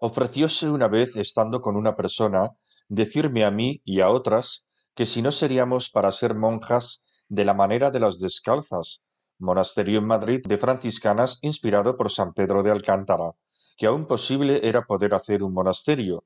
Ofrecióse 0.00 0.70
una 0.70 0.88
vez, 0.88 1.16
estando 1.16 1.60
con 1.60 1.76
una 1.76 1.96
persona, 1.96 2.50
decirme 2.88 3.44
a 3.44 3.50
mí 3.50 3.80
y 3.84 4.00
a 4.00 4.08
otras 4.08 4.66
que 4.94 5.06
si 5.06 5.22
no 5.22 5.32
seríamos 5.32 5.90
para 5.90 6.12
ser 6.12 6.34
monjas 6.34 7.04
de 7.28 7.44
la 7.44 7.54
manera 7.54 7.90
de 7.90 8.00
las 8.00 8.18
descalzas, 8.18 9.02
monasterio 9.38 9.98
en 9.98 10.06
Madrid 10.06 10.40
de 10.46 10.58
franciscanas 10.58 11.38
inspirado 11.42 11.96
por 11.96 12.10
San 12.10 12.32
Pedro 12.32 12.62
de 12.62 12.70
Alcántara, 12.70 13.32
que 13.76 13.86
aún 13.86 14.06
posible 14.06 14.60
era 14.62 14.82
poder 14.82 15.14
hacer 15.14 15.42
un 15.42 15.52
monasterio. 15.52 16.24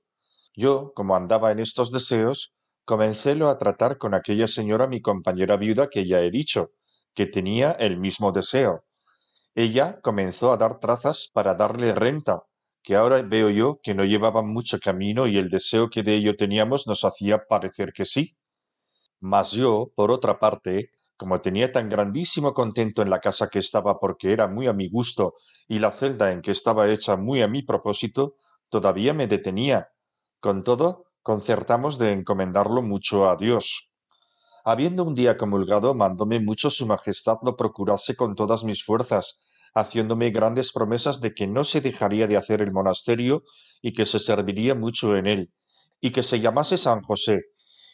Yo, 0.55 0.93
como 0.95 1.17
andaba 1.17 1.53
en 1.53 1.61
estos 1.61 1.91
deseos, 1.93 2.55
comencélo 2.85 3.49
a 3.49 3.59
tratar 3.59 3.99
con 3.99 4.15
aquella 4.15 4.49
señora 4.49 4.87
mi 4.87 5.01
compañera 5.01 5.57
viuda 5.57 5.89
que 5.89 6.07
ya 6.07 6.21
he 6.21 6.31
dicho, 6.31 6.71
que 7.15 7.27
tenía 7.27 7.73
el 7.73 7.99
mismo 7.99 8.33
deseo. 8.33 8.85
Ella 9.55 10.01
comenzó 10.03 10.53
a 10.53 10.57
dar 10.57 10.79
trazas 10.79 11.29
para 11.33 11.55
darle 11.55 11.95
renta, 11.95 12.45
que 12.83 12.97
ahora 12.97 13.21
veo 13.23 13.51
yo 13.51 13.81
que 13.83 13.95
no 13.95 14.05
llevaban 14.05 14.49
mucho 14.49 14.79
camino 14.79 15.27
y 15.27 15.37
el 15.37 15.51
deseo 15.51 15.91
que 15.91 16.03
de 16.03 16.15
ello 16.15 16.37
teníamos 16.37 16.87
nos 16.87 17.05
hacía 17.05 17.45
parecer 17.49 17.93
que 17.93 18.05
sí. 18.05 18.37
Mas 19.21 19.53
yo, 19.53 19.91
por 19.95 20.11
otra 20.11 20.39
parte, 20.39 20.91
como 21.19 21.41
tenía 21.41 21.73
tan 21.73 21.89
grandísimo 21.89 22.55
contento 22.55 23.03
en 23.03 23.11
la 23.11 23.19
casa 23.19 23.49
que 23.49 23.59
estaba 23.59 23.99
porque 23.99 24.33
era 24.33 24.47
muy 24.47 24.69
a 24.69 24.73
mi 24.73 24.89
gusto 24.89 25.35
y 25.67 25.79
la 25.79 25.91
celda 25.91 26.31
en 26.31 26.43
que 26.43 26.53
estaba 26.53 26.89
hecha 26.89 27.17
muy 27.17 27.43
a 27.43 27.49
mi 27.49 27.63
propósito, 27.63 28.37
todavía 28.69 29.13
me 29.13 29.27
detenía. 29.27 29.89
Con 30.39 30.63
todo, 30.63 31.07
concertamos 31.23 31.99
de 31.99 32.13
encomendarlo 32.13 32.83
mucho 32.83 33.29
a 33.29 33.37
Dios. 33.37 33.91
Habiendo 34.65 35.03
un 35.03 35.17
día 35.17 35.37
comulgado, 35.37 35.93
mandóme 35.93 36.39
mucho 36.39 36.71
su 36.71 36.87
majestad 36.87 37.39
lo 37.43 37.57
procurase 37.57 38.15
con 38.15 38.37
todas 38.37 38.63
mis 38.63 38.85
fuerzas, 38.85 39.41
haciéndome 39.75 40.31
grandes 40.31 40.73
promesas 40.73 41.21
de 41.21 41.35
que 41.35 41.49
no 41.49 41.65
se 41.65 41.81
dejaría 41.81 42.29
de 42.29 42.37
hacer 42.37 42.63
el 42.63 42.71
monasterio 42.71 43.43
y 43.83 43.93
que 43.93 44.07
se 44.07 44.21
serviría 44.21 44.77
mucho 44.77 45.17
en 45.17 45.27
él, 45.27 45.53
y 46.01 46.13
que 46.13 46.23
se 46.23 46.39
llamase 46.39 46.77
San 46.77 47.03
José, 47.03 47.47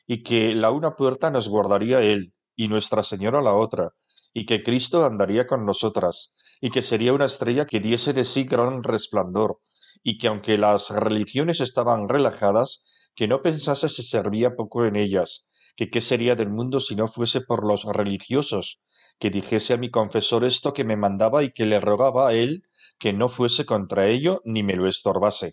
y 0.07 0.23
que 0.23 0.55
la 0.55 0.71
una 0.71 0.95
puerta 0.95 1.31
nos 1.31 1.49
guardaría 1.49 2.03
Él 2.03 2.35
y 2.57 2.69
Nuestra 2.69 3.03
Señora 3.03 3.43
la 3.43 3.55
otra, 3.55 3.95
y 4.33 4.47
que 4.47 4.63
Cristo 4.63 5.07
andaría 5.07 5.47
con 5.47 5.65
nosotras, 5.65 6.35
y 6.61 6.71
que 6.71 6.83
sería 6.83 7.13
una 7.13 7.27
estrella 7.27 7.67
que 7.67 7.81
diese 7.81 8.13
de 8.13 8.25
sí 8.25 8.45
gran 8.45 8.83
resplandor, 8.83 9.61
y 10.03 10.19
que 10.19 10.29
aunque 10.29 10.59
las 10.59 10.91
religiones 10.91 11.61
estaban 11.61 12.09
relajadas, 12.09 12.85
que 13.15 13.29
no 13.29 13.43
pensase 13.43 13.89
se 13.89 14.03
servía 14.03 14.57
poco 14.57 14.85
en 14.85 14.97
ellas, 14.97 15.49
que 15.77 15.91
qué 15.91 16.01
sería 16.01 16.35
del 16.35 16.51
mundo 16.51 16.81
si 16.81 16.97
no 16.97 17.09
fuese 17.09 17.41
por 17.41 17.65
los 17.67 17.85
religiosos, 17.85 18.83
que 19.19 19.31
dijese 19.31 19.75
a 19.75 19.77
mi 19.77 19.91
confesor 19.91 20.45
esto 20.45 20.73
que 20.73 20.85
me 20.85 20.97
mandaba 20.97 21.43
y 21.45 21.53
que 21.53 21.65
le 21.65 21.81
rogaba 21.81 22.29
a 22.29 22.35
él 22.35 22.65
que 22.99 23.13
no 23.13 23.29
fuese 23.29 23.65
contra 23.65 24.07
ello 24.07 24.41
ni 24.45 24.63
me 24.63 24.75
lo 24.75 24.89
estorbase. 24.89 25.53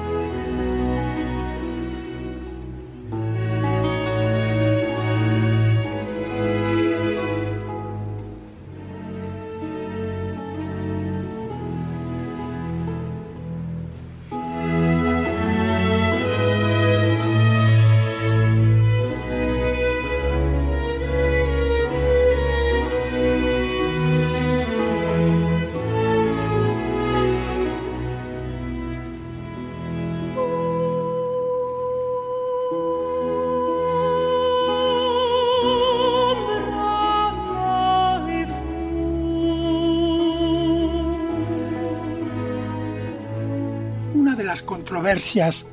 Controversias 44.59 45.65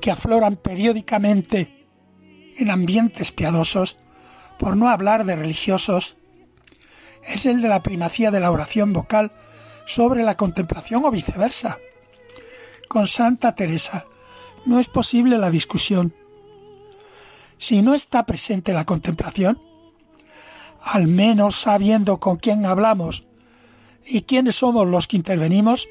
que 0.00 0.12
afloran 0.12 0.56
periódicamente 0.56 1.86
en 2.56 2.70
ambientes 2.70 3.32
piadosos, 3.32 3.96
por 4.58 4.76
no 4.76 4.88
hablar 4.88 5.24
de 5.24 5.34
religiosos, 5.34 6.16
es 7.24 7.46
el 7.46 7.62
de 7.62 7.68
la 7.68 7.82
primacía 7.82 8.30
de 8.30 8.40
la 8.40 8.50
oración 8.50 8.92
vocal 8.92 9.32
sobre 9.86 10.22
la 10.22 10.36
contemplación 10.36 11.04
o 11.04 11.10
viceversa. 11.10 11.78
Con 12.88 13.06
Santa 13.06 13.54
Teresa 13.54 14.06
no 14.66 14.78
es 14.78 14.88
posible 14.88 15.38
la 15.38 15.50
discusión. 15.50 16.14
Si 17.58 17.82
no 17.82 17.94
está 17.94 18.24
presente 18.26 18.72
la 18.72 18.84
contemplación, 18.84 19.60
al 20.80 21.08
menos 21.08 21.56
sabiendo 21.56 22.18
con 22.18 22.36
quién 22.36 22.66
hablamos 22.66 23.24
y 24.04 24.22
quiénes 24.22 24.56
somos 24.56 24.86
los 24.86 25.06
que 25.06 25.16
intervenimos, 25.16 25.88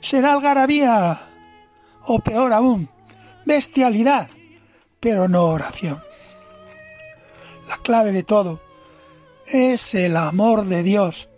será 0.00 0.32
algarabía 0.32 1.20
o 2.12 2.18
peor 2.18 2.52
aún, 2.52 2.88
bestialidad, 3.46 4.28
pero 4.98 5.28
no 5.28 5.44
oración. 5.44 6.02
La 7.68 7.76
clave 7.76 8.10
de 8.10 8.24
todo 8.24 8.60
es 9.46 9.94
el 9.94 10.16
amor 10.16 10.64
de 10.64 10.82
Dios 10.82 11.28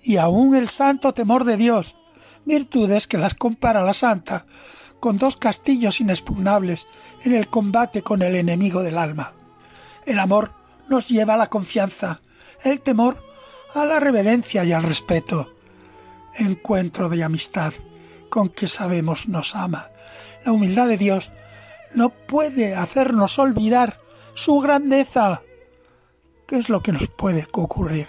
y 0.00 0.16
aún 0.16 0.54
el 0.54 0.70
santo 0.70 1.12
temor 1.12 1.44
de 1.44 1.58
Dios, 1.58 1.94
virtudes 2.46 3.06
que 3.06 3.18
las 3.18 3.34
compara 3.34 3.82
la 3.82 3.92
santa 3.92 4.46
con 4.98 5.18
dos 5.18 5.36
castillos 5.36 6.00
inexpugnables 6.00 6.86
en 7.22 7.34
el 7.34 7.50
combate 7.50 8.00
con 8.00 8.22
el 8.22 8.34
enemigo 8.34 8.82
del 8.82 8.96
alma. 8.96 9.34
El 10.06 10.18
amor 10.18 10.54
nos 10.88 11.06
lleva 11.10 11.34
a 11.34 11.38
la 11.38 11.50
confianza, 11.50 12.22
el 12.62 12.80
temor 12.80 13.22
a 13.74 13.84
la 13.84 14.00
reverencia 14.00 14.64
y 14.64 14.72
al 14.72 14.84
respeto. 14.84 15.52
Encuentro 16.34 17.10
de 17.10 17.22
amistad 17.22 17.74
con 18.30 18.48
que 18.48 18.68
sabemos 18.68 19.28
nos 19.28 19.54
ama 19.54 19.90
la 20.44 20.52
humildad 20.52 20.88
de 20.88 20.96
Dios 20.96 21.32
no 21.94 22.10
puede 22.10 22.74
hacernos 22.74 23.38
olvidar 23.38 24.00
su 24.34 24.58
grandeza. 24.60 25.42
¿Qué 26.46 26.56
es 26.56 26.68
lo 26.68 26.82
que 26.82 26.92
nos 26.92 27.08
puede 27.08 27.46
ocurrir 27.52 28.08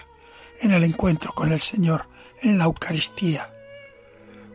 en 0.60 0.72
el 0.72 0.84
encuentro 0.84 1.34
con 1.34 1.52
el 1.52 1.62
Señor, 1.62 2.08
en 2.42 2.58
la 2.58 2.66
Eucaristía? 2.66 3.50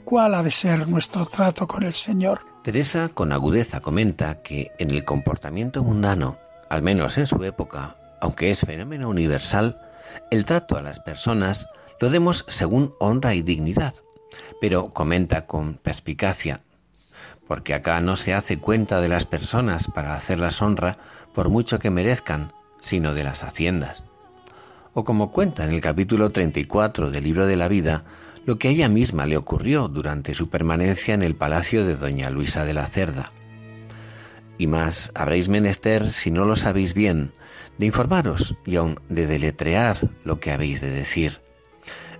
¿Cuál 0.04 0.34
ha 0.34 0.42
de 0.42 0.50
ser 0.50 0.88
nuestro 0.88 1.24
trato 1.26 1.66
con 1.66 1.84
el 1.84 1.94
Señor? 1.94 2.40
Teresa 2.62 3.08
con 3.08 3.32
agudeza 3.32 3.80
comenta 3.80 4.42
que 4.42 4.70
en 4.78 4.90
el 4.90 5.04
comportamiento 5.04 5.82
mundano, 5.82 6.38
al 6.68 6.82
menos 6.82 7.16
en 7.16 7.26
su 7.26 7.42
época, 7.44 7.96
aunque 8.20 8.50
es 8.50 8.60
fenómeno 8.60 9.08
universal, 9.08 9.80
el 10.30 10.44
trato 10.44 10.76
a 10.76 10.82
las 10.82 11.00
personas 11.00 11.68
lo 12.00 12.10
demos 12.10 12.44
según 12.48 12.94
honra 12.98 13.34
y 13.34 13.42
dignidad, 13.42 13.94
pero 14.60 14.92
comenta 14.92 15.46
con 15.46 15.74
perspicacia 15.74 16.60
porque 17.50 17.74
acá 17.74 18.00
no 18.00 18.14
se 18.14 18.32
hace 18.32 18.58
cuenta 18.58 19.00
de 19.00 19.08
las 19.08 19.26
personas 19.26 19.88
para 19.92 20.14
hacerlas 20.14 20.62
honra 20.62 20.98
por 21.34 21.48
mucho 21.48 21.80
que 21.80 21.90
merezcan, 21.90 22.52
sino 22.78 23.12
de 23.12 23.24
las 23.24 23.42
haciendas. 23.42 24.04
O 24.94 25.02
como 25.02 25.32
cuenta 25.32 25.64
en 25.64 25.72
el 25.72 25.80
capítulo 25.80 26.30
34 26.30 27.10
del 27.10 27.24
libro 27.24 27.48
de 27.48 27.56
la 27.56 27.66
vida, 27.66 28.04
lo 28.46 28.56
que 28.56 28.68
a 28.68 28.70
ella 28.70 28.88
misma 28.88 29.26
le 29.26 29.36
ocurrió 29.36 29.88
durante 29.88 30.32
su 30.32 30.48
permanencia 30.48 31.12
en 31.12 31.22
el 31.22 31.34
palacio 31.34 31.84
de 31.84 31.96
doña 31.96 32.30
Luisa 32.30 32.64
de 32.64 32.72
la 32.72 32.86
Cerda. 32.86 33.32
Y 34.56 34.68
más 34.68 35.10
habréis 35.16 35.48
menester, 35.48 36.12
si 36.12 36.30
no 36.30 36.44
lo 36.44 36.54
sabéis 36.54 36.94
bien, 36.94 37.32
de 37.78 37.86
informaros 37.86 38.54
y 38.64 38.76
aun 38.76 39.00
de 39.08 39.26
deletrear 39.26 39.96
lo 40.22 40.38
que 40.38 40.52
habéis 40.52 40.80
de 40.80 40.90
decir. 40.90 41.40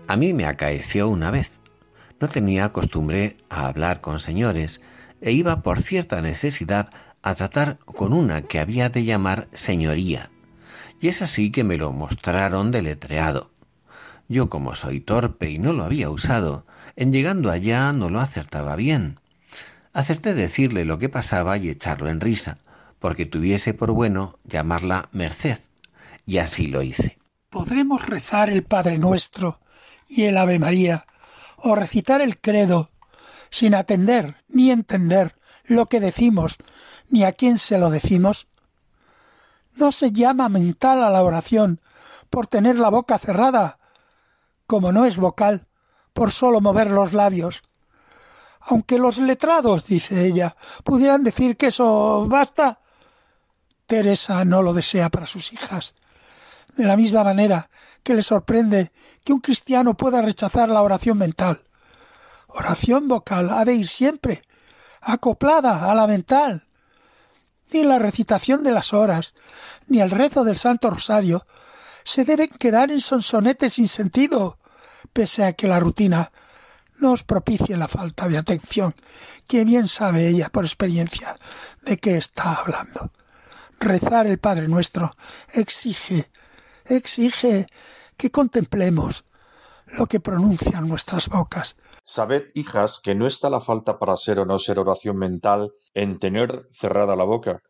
A 0.09 0.17
mí 0.17 0.35
me 0.35 0.47
acaeció 0.47 1.09
una 1.09 1.31
vez. 1.31 1.61
No 2.19 2.29
tenía 2.29 2.71
costumbre 2.71 3.37
a 3.49 3.69
hablar 3.69 4.01
con 4.01 4.19
señores, 4.19 4.81
e 5.21 5.33
iba 5.33 5.63
por 5.63 5.83
cierta 5.83 6.21
necesidad 6.21 6.91
a 7.23 7.35
tratar 7.35 7.79
con 7.79 8.13
una 8.13 8.43
que 8.43 8.59
había 8.59 8.89
de 8.89 9.05
llamar 9.05 9.49
señoría. 9.53 10.31
Y 11.01 11.09
es 11.09 11.23
así 11.23 11.51
que 11.51 11.65
me 11.65 11.77
lo 11.77 11.93
mostraron 11.93 12.71
deletreado. 12.71 13.51
Yo 14.29 14.49
como 14.49 14.75
soy 14.75 15.01
torpe 15.01 15.51
y 15.51 15.59
no 15.59 15.73
lo 15.73 15.85
había 15.85 16.11
usado, 16.11 16.67
en 16.97 17.13
llegando 17.13 17.51
allá 17.51 17.93
no 17.93 18.11
lo 18.11 18.21
acertaba 18.21 18.77
bien. 18.77 19.19
Acerté 19.93 20.35
decirle 20.35 20.85
lo 20.85 20.99
que 20.99 21.09
pasaba 21.09 21.57
y 21.59 21.69
echarlo 21.69 22.09
en 22.09 22.21
risa, 22.21 22.59
porque 22.99 23.27
tuviese 23.27 23.75
por 23.75 23.93
bueno 23.93 24.39
llamarla 24.45 25.09
Merced, 25.13 25.59
y 26.27 26.39
así 26.39 26.67
lo 26.67 26.83
hice. 26.83 27.19
Podremos 27.49 28.07
rezar 28.07 28.51
el 28.51 28.63
Padre 28.63 28.99
Nuestro 28.99 29.61
y 30.09 30.25
el 30.25 30.37
Ave 30.37 30.59
María, 30.59 31.07
o 31.57 31.75
recitar 31.75 32.21
el 32.21 32.39
credo 32.39 32.91
sin 33.51 33.75
atender 33.75 34.37
ni 34.49 34.71
entender 34.71 35.37
lo 35.65 35.87
que 35.87 36.01
decimos 36.01 36.57
ni 37.09 37.25
a 37.25 37.33
quién 37.33 37.59
se 37.59 37.79
lo 37.79 37.91
decimos? 37.91 38.47
No 39.75 39.93
se 39.93 40.13
llama 40.13 40.49
mental 40.49 41.03
a 41.03 41.11
la 41.11 41.23
oración 41.23 41.81
por 42.29 42.47
tener 42.47 42.79
la 42.79 42.89
boca 42.89 43.19
cerrada, 43.19 43.79
como 44.67 44.93
no 44.93 45.05
es 45.05 45.17
vocal, 45.17 45.67
por 46.13 46.31
solo 46.31 46.61
mover 46.61 46.91
los 46.91 47.13
labios. 47.13 47.63
Aunque 48.61 48.99
los 48.99 49.19
letrados, 49.19 49.87
dice 49.87 50.27
ella, 50.27 50.55
pudieran 50.85 51.25
decir 51.25 51.57
que 51.57 51.69
eso 51.69 52.27
basta, 52.29 52.81
Teresa 53.87 54.45
no 54.45 54.63
lo 54.63 54.73
desea 54.73 55.09
para 55.09 55.27
sus 55.27 55.53
hijas. 55.53 55.95
De 56.77 56.85
la 56.85 56.97
misma 56.97 57.25
manera 57.25 57.71
que 58.05 58.15
le 58.15 58.23
sorprende 58.23 58.93
que 59.25 59.33
un 59.33 59.41
cristiano 59.41 59.97
pueda 59.97 60.23
rechazar 60.23 60.69
la 60.69 60.83
oración 60.83 61.19
mental 61.19 61.63
oración 62.53 63.09
vocal 63.09 63.51
ha 63.51 63.65
de 63.65 63.75
ir 63.75 63.89
siempre 63.89 64.43
acoplada 65.01 65.91
a 65.91 65.95
la 65.95 66.07
mental. 66.07 66.65
Ni 67.73 67.85
la 67.85 67.99
recitación 67.99 68.63
de 68.65 68.73
las 68.73 68.93
horas, 68.93 69.35
ni 69.87 70.01
el 70.01 70.11
rezo 70.11 70.45
del 70.45 70.59
Santo 70.59 70.91
Rosario 70.91 71.47
se 72.05 72.25
deben 72.25 72.49
quedar 72.49 72.91
en 72.91 73.01
sonsonetes 73.01 73.75
sin 73.75 73.89
sentido, 73.89 74.59
pese 75.13 75.45
a 75.45 75.53
que 75.53 75.69
la 75.69 75.79
rutina 75.79 76.33
nos 76.99 77.23
propicie 77.23 77.77
la 77.77 77.89
falta 77.89 78.29
de 78.29 78.39
atención, 78.39 78.95
que 79.47 79.65
bien 79.65 79.89
sabe 79.89 80.29
ella 80.29 80.51
por 80.51 80.65
experiencia 80.65 81.37
de 81.83 81.99
qué 81.99 82.17
está 82.17 82.55
hablando. 82.55 83.11
Rezar 83.79 84.27
el 84.27 84.39
Padre 84.39 84.69
nuestro 84.69 85.17
exige, 85.53 86.31
exige 86.85 87.67
que 88.17 88.31
contemplemos 88.31 89.25
lo 89.87 90.07
que 90.07 90.21
pronuncian 90.21 90.89
nuestras 90.89 91.29
bocas, 91.29 91.77
Sabed, 92.13 92.49
hijas, 92.55 92.99
que 92.99 93.15
no 93.15 93.25
está 93.25 93.49
la 93.51 93.61
falta 93.61 94.01
para 94.01 94.17
ser 94.17 94.41
o 94.41 94.45
no 94.45 94.59
ser 94.59 94.81
oración 94.81 95.17
mental 95.17 95.73
en 95.95 96.19
tener 96.19 96.67
cerrada 96.73 97.15
la 97.15 97.23
boca. 97.23 97.63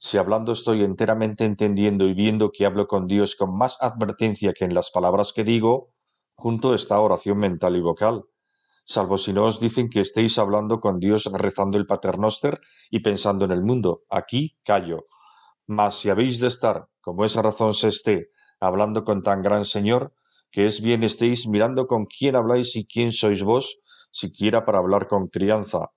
Si 0.00 0.18
hablando 0.18 0.50
estoy 0.50 0.82
enteramente 0.82 1.44
entendiendo 1.44 2.04
y 2.08 2.12
viendo 2.12 2.50
que 2.50 2.66
hablo 2.66 2.88
con 2.88 3.06
Dios 3.06 3.36
con 3.36 3.56
más 3.56 3.78
advertencia 3.80 4.52
que 4.52 4.64
en 4.64 4.74
las 4.74 4.90
palabras 4.90 5.32
que 5.32 5.44
digo, 5.44 5.92
junto 6.34 6.74
esta 6.74 6.98
oración 6.98 7.38
mental 7.38 7.76
y 7.76 7.82
vocal, 7.82 8.24
salvo 8.84 9.16
si 9.16 9.32
no 9.32 9.44
os 9.44 9.60
dicen 9.60 9.88
que 9.88 10.00
estéis 10.00 10.38
hablando 10.38 10.80
con 10.80 10.98
Dios 10.98 11.30
rezando 11.32 11.78
el 11.78 11.86
paternoster 11.86 12.60
y 12.90 12.98
pensando 12.98 13.44
en 13.44 13.52
el 13.52 13.62
mundo. 13.62 14.02
Aquí 14.10 14.58
callo. 14.64 15.06
Mas 15.68 16.00
si 16.00 16.10
habéis 16.10 16.40
de 16.40 16.48
estar, 16.48 16.88
como 17.00 17.24
esa 17.24 17.42
razón 17.42 17.74
se 17.74 17.90
esté, 17.90 18.30
hablando 18.58 19.04
con 19.04 19.22
tan 19.22 19.40
gran 19.40 19.64
Señor, 19.64 20.12
que 20.50 20.66
es 20.66 20.80
bien 20.80 21.04
estéis 21.04 21.46
mirando 21.46 21.86
con 21.86 22.06
quién 22.06 22.34
habláis 22.34 22.74
y 22.74 22.86
quién 22.86 23.10
sois 23.10 23.42
vos, 23.42 23.80
siquiera 24.14 24.64
para 24.64 24.78
hablar 24.78 25.08
con 25.08 25.26
crianza, 25.26 25.90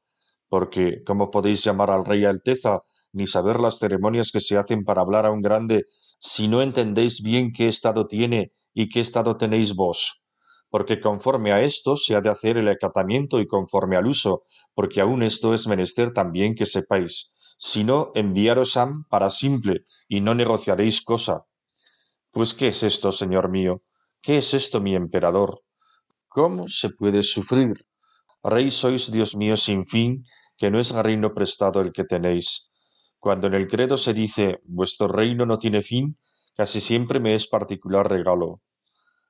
porque 0.49 1.03
¿cómo 1.05 1.29
podéis 1.29 1.63
llamar 1.63 1.91
al 1.91 2.03
rey 2.03 2.25
Alteza, 2.25 2.81
ni 3.13 3.27
saber 3.27 3.59
las 3.59 3.77
ceremonias 3.77 4.31
que 4.31 4.39
se 4.39 4.57
hacen 4.57 4.83
para 4.83 5.01
hablar 5.01 5.25
a 5.27 5.31
un 5.31 5.41
grande, 5.41 5.85
si 6.19 6.47
no 6.47 6.61
entendéis 6.63 7.21
bien 7.21 7.53
qué 7.53 7.67
estado 7.67 8.07
tiene 8.07 8.53
y 8.73 8.89
qué 8.89 9.01
estado 9.01 9.37
tenéis 9.37 9.75
vos? 9.75 10.23
Porque 10.69 10.99
conforme 10.99 11.53
a 11.53 11.61
esto 11.61 11.95
se 11.95 12.15
ha 12.15 12.21
de 12.21 12.29
hacer 12.29 12.57
el 12.57 12.67
acatamiento 12.67 13.39
y 13.39 13.47
conforme 13.47 13.97
al 13.97 14.07
uso, 14.07 14.43
porque 14.73 14.99
aun 14.99 15.21
esto 15.21 15.53
es 15.53 15.67
menester 15.67 16.11
también 16.11 16.55
que 16.55 16.65
sepáis. 16.65 17.33
Si 17.59 17.83
no, 17.83 18.11
enviaros 18.15 18.77
han 18.77 19.03
para 19.05 19.29
simple, 19.29 19.85
y 20.07 20.21
no 20.21 20.33
negociaréis 20.33 21.01
cosa. 21.01 21.45
Pues 22.31 22.53
¿qué 22.55 22.69
es 22.69 22.81
esto, 22.83 23.11
señor 23.11 23.49
mío? 23.49 23.83
¿Qué 24.21 24.39
es 24.39 24.53
esto, 24.55 24.81
mi 24.81 24.95
emperador? 24.95 25.61
¿Cómo 26.27 26.67
se 26.67 26.89
puede 26.89 27.23
sufrir? 27.23 27.85
Rey 28.43 28.71
sois, 28.71 29.11
Dios 29.11 29.35
mío, 29.35 29.57
sin 29.57 29.85
fin, 29.85 30.25
que 30.57 30.71
no 30.71 30.79
es 30.79 30.91
reino 30.91 31.33
prestado 31.33 31.81
el 31.81 31.91
que 31.91 32.03
tenéis. 32.03 32.69
Cuando 33.19 33.47
en 33.47 33.53
el 33.53 33.67
credo 33.67 33.97
se 33.97 34.13
dice 34.13 34.59
vuestro 34.63 35.07
reino 35.07 35.45
no 35.45 35.57
tiene 35.57 35.81
fin, 35.81 36.17
casi 36.55 36.79
siempre 36.81 37.19
me 37.19 37.35
es 37.35 37.47
particular 37.47 38.09
regalo. 38.09 38.61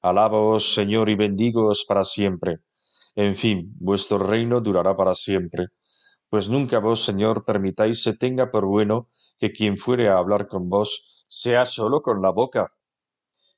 Alábaos, 0.02 0.74
Señor, 0.74 1.10
y 1.10 1.16
bendígoos 1.16 1.86
para 1.88 2.04
siempre. 2.04 2.60
En 3.16 3.36
fin, 3.36 3.74
vuestro 3.80 4.20
reino 4.20 4.62
durará 4.62 4.96
para 4.96 5.16
siempre. 5.16 5.68
Pues 6.30 6.50
nunca 6.50 6.80
vos, 6.80 7.04
Señor, 7.04 7.46
permitáis 7.46 8.04
se 8.04 8.16
tenga 8.16 8.52
por 8.52 8.66
bueno 8.66 9.10
que 9.40 9.52
quien 9.52 9.78
fuere 9.78 10.10
a 10.10 10.18
hablar 10.18 10.48
con 10.48 10.70
vos 10.70 11.26
sea 11.28 11.66
solo 11.66 12.02
con 12.02 12.22
la 12.22 12.32
boca, 12.32 12.72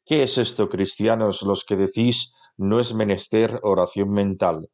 ¿Qué 0.10 0.24
es 0.24 0.40
esto, 0.40 0.70
cristianos, 0.70 1.44
los 1.44 1.64
que 1.64 1.76
decís 1.76 2.34
no 2.58 2.80
es 2.80 2.96
menester 2.96 3.60
oración 3.62 4.10
mental? 4.10 4.68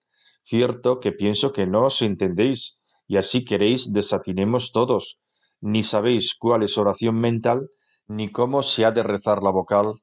Cierto 0.47 0.99
que 0.99 1.11
pienso 1.11 1.51
que 1.53 1.65
no 1.65 1.85
os 1.85 2.03
entendéis, 2.03 2.79
y 3.07 3.17
así 3.17 3.43
queréis 3.43 3.93
desatinemos 3.93 4.71
todos, 4.71 5.19
ni 5.59 5.81
sabéis 5.81 6.35
cuál 6.37 6.61
es 6.61 6.77
oración 6.77 7.19
mental, 7.19 7.71
ni 8.07 8.31
cómo 8.31 8.61
se 8.61 8.85
ha 8.85 8.91
de 8.91 9.01
rezar 9.01 9.41
la 9.41 9.49
vocal, 9.49 9.95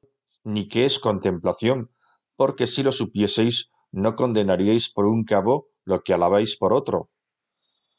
ni 0.43 0.67
qué 0.67 0.83
es 0.83 0.99
contemplación, 0.99 1.91
porque 2.35 2.67
si 2.67 2.83
lo 2.83 2.91
supieseis, 2.91 3.71
no 3.93 4.17
condenaríais 4.17 4.91
por 4.91 5.05
un 5.05 5.23
cabo 5.23 5.67
lo 5.85 6.03
que 6.03 6.13
alabáis 6.13 6.57
por 6.57 6.73
otro. 6.73 7.09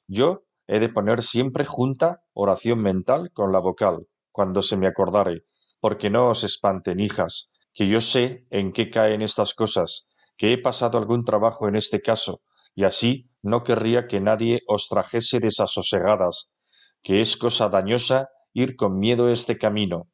Yo 0.06 0.44
he 0.66 0.80
de 0.80 0.90
poner 0.90 1.22
siempre 1.22 1.64
junta 1.64 2.24
oración 2.34 2.82
mental 2.82 3.30
con 3.32 3.52
la 3.52 3.58
vocal, 3.58 4.06
cuando 4.32 4.60
se 4.60 4.76
me 4.76 4.86
acordare, 4.86 5.46
porque 5.80 6.10
no 6.10 6.28
os 6.28 6.44
espanten, 6.44 7.00
hijas, 7.00 7.50
que 7.72 7.88
yo 7.88 8.02
sé 8.02 8.46
en 8.50 8.72
qué 8.72 8.90
caen 8.90 9.22
estas 9.22 9.54
cosas, 9.54 10.08
que 10.36 10.52
he 10.52 10.58
pasado 10.58 10.98
algún 10.98 11.24
trabajo 11.24 11.68
en 11.68 11.76
este 11.76 12.00
caso, 12.00 12.42
y 12.74 12.84
así 12.84 13.30
no 13.42 13.62
querría 13.62 14.06
que 14.06 14.20
nadie 14.20 14.62
os 14.66 14.88
trajese 14.88 15.40
desasosegadas, 15.40 16.50
que 17.02 17.20
es 17.20 17.36
cosa 17.36 17.68
dañosa 17.68 18.30
ir 18.52 18.76
con 18.76 18.98
miedo 18.98 19.28
este 19.28 19.58
camino. 19.58 20.08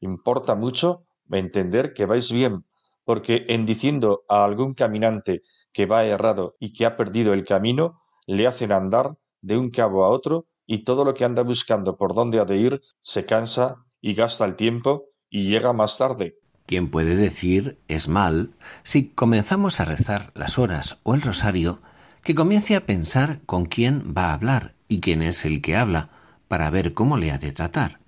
Importa 0.00 0.54
mucho 0.54 1.04
entender 1.30 1.92
que 1.92 2.06
vais 2.06 2.30
bien, 2.32 2.64
porque 3.04 3.44
en 3.48 3.66
diciendo 3.66 4.24
a 4.28 4.44
algún 4.44 4.74
caminante 4.74 5.42
que 5.72 5.86
va 5.86 6.04
errado 6.04 6.56
y 6.58 6.72
que 6.72 6.86
ha 6.86 6.96
perdido 6.96 7.32
el 7.32 7.44
camino, 7.44 8.02
le 8.26 8.46
hacen 8.46 8.72
andar 8.72 9.16
de 9.40 9.56
un 9.56 9.70
cabo 9.70 10.04
a 10.04 10.10
otro 10.10 10.46
y 10.66 10.84
todo 10.84 11.04
lo 11.04 11.14
que 11.14 11.24
anda 11.24 11.42
buscando 11.42 11.96
por 11.96 12.14
dónde 12.14 12.38
ha 12.38 12.44
de 12.44 12.56
ir 12.56 12.80
se 13.00 13.26
cansa 13.26 13.84
y 14.00 14.14
gasta 14.14 14.44
el 14.44 14.56
tiempo 14.56 15.06
y 15.28 15.48
llega 15.48 15.72
más 15.72 15.98
tarde. 15.98 16.36
Quien 16.66 16.88
puede 16.88 17.16
decir 17.16 17.78
es 17.88 18.08
mal 18.08 18.52
si 18.82 19.08
comenzamos 19.08 19.80
a 19.80 19.84
rezar 19.84 20.32
las 20.34 20.58
horas 20.58 20.98
o 21.02 21.14
el 21.14 21.22
rosario, 21.22 21.82
que 22.22 22.34
comience 22.34 22.76
a 22.76 22.86
pensar 22.86 23.40
con 23.46 23.66
quién 23.66 24.14
va 24.16 24.30
a 24.30 24.34
hablar 24.34 24.74
y 24.88 25.00
quién 25.00 25.22
es 25.22 25.44
el 25.44 25.60
que 25.60 25.76
habla, 25.76 26.10
para 26.48 26.70
ver 26.70 26.94
cómo 26.94 27.16
le 27.16 27.32
ha 27.32 27.38
de 27.38 27.52
tratar. 27.52 27.98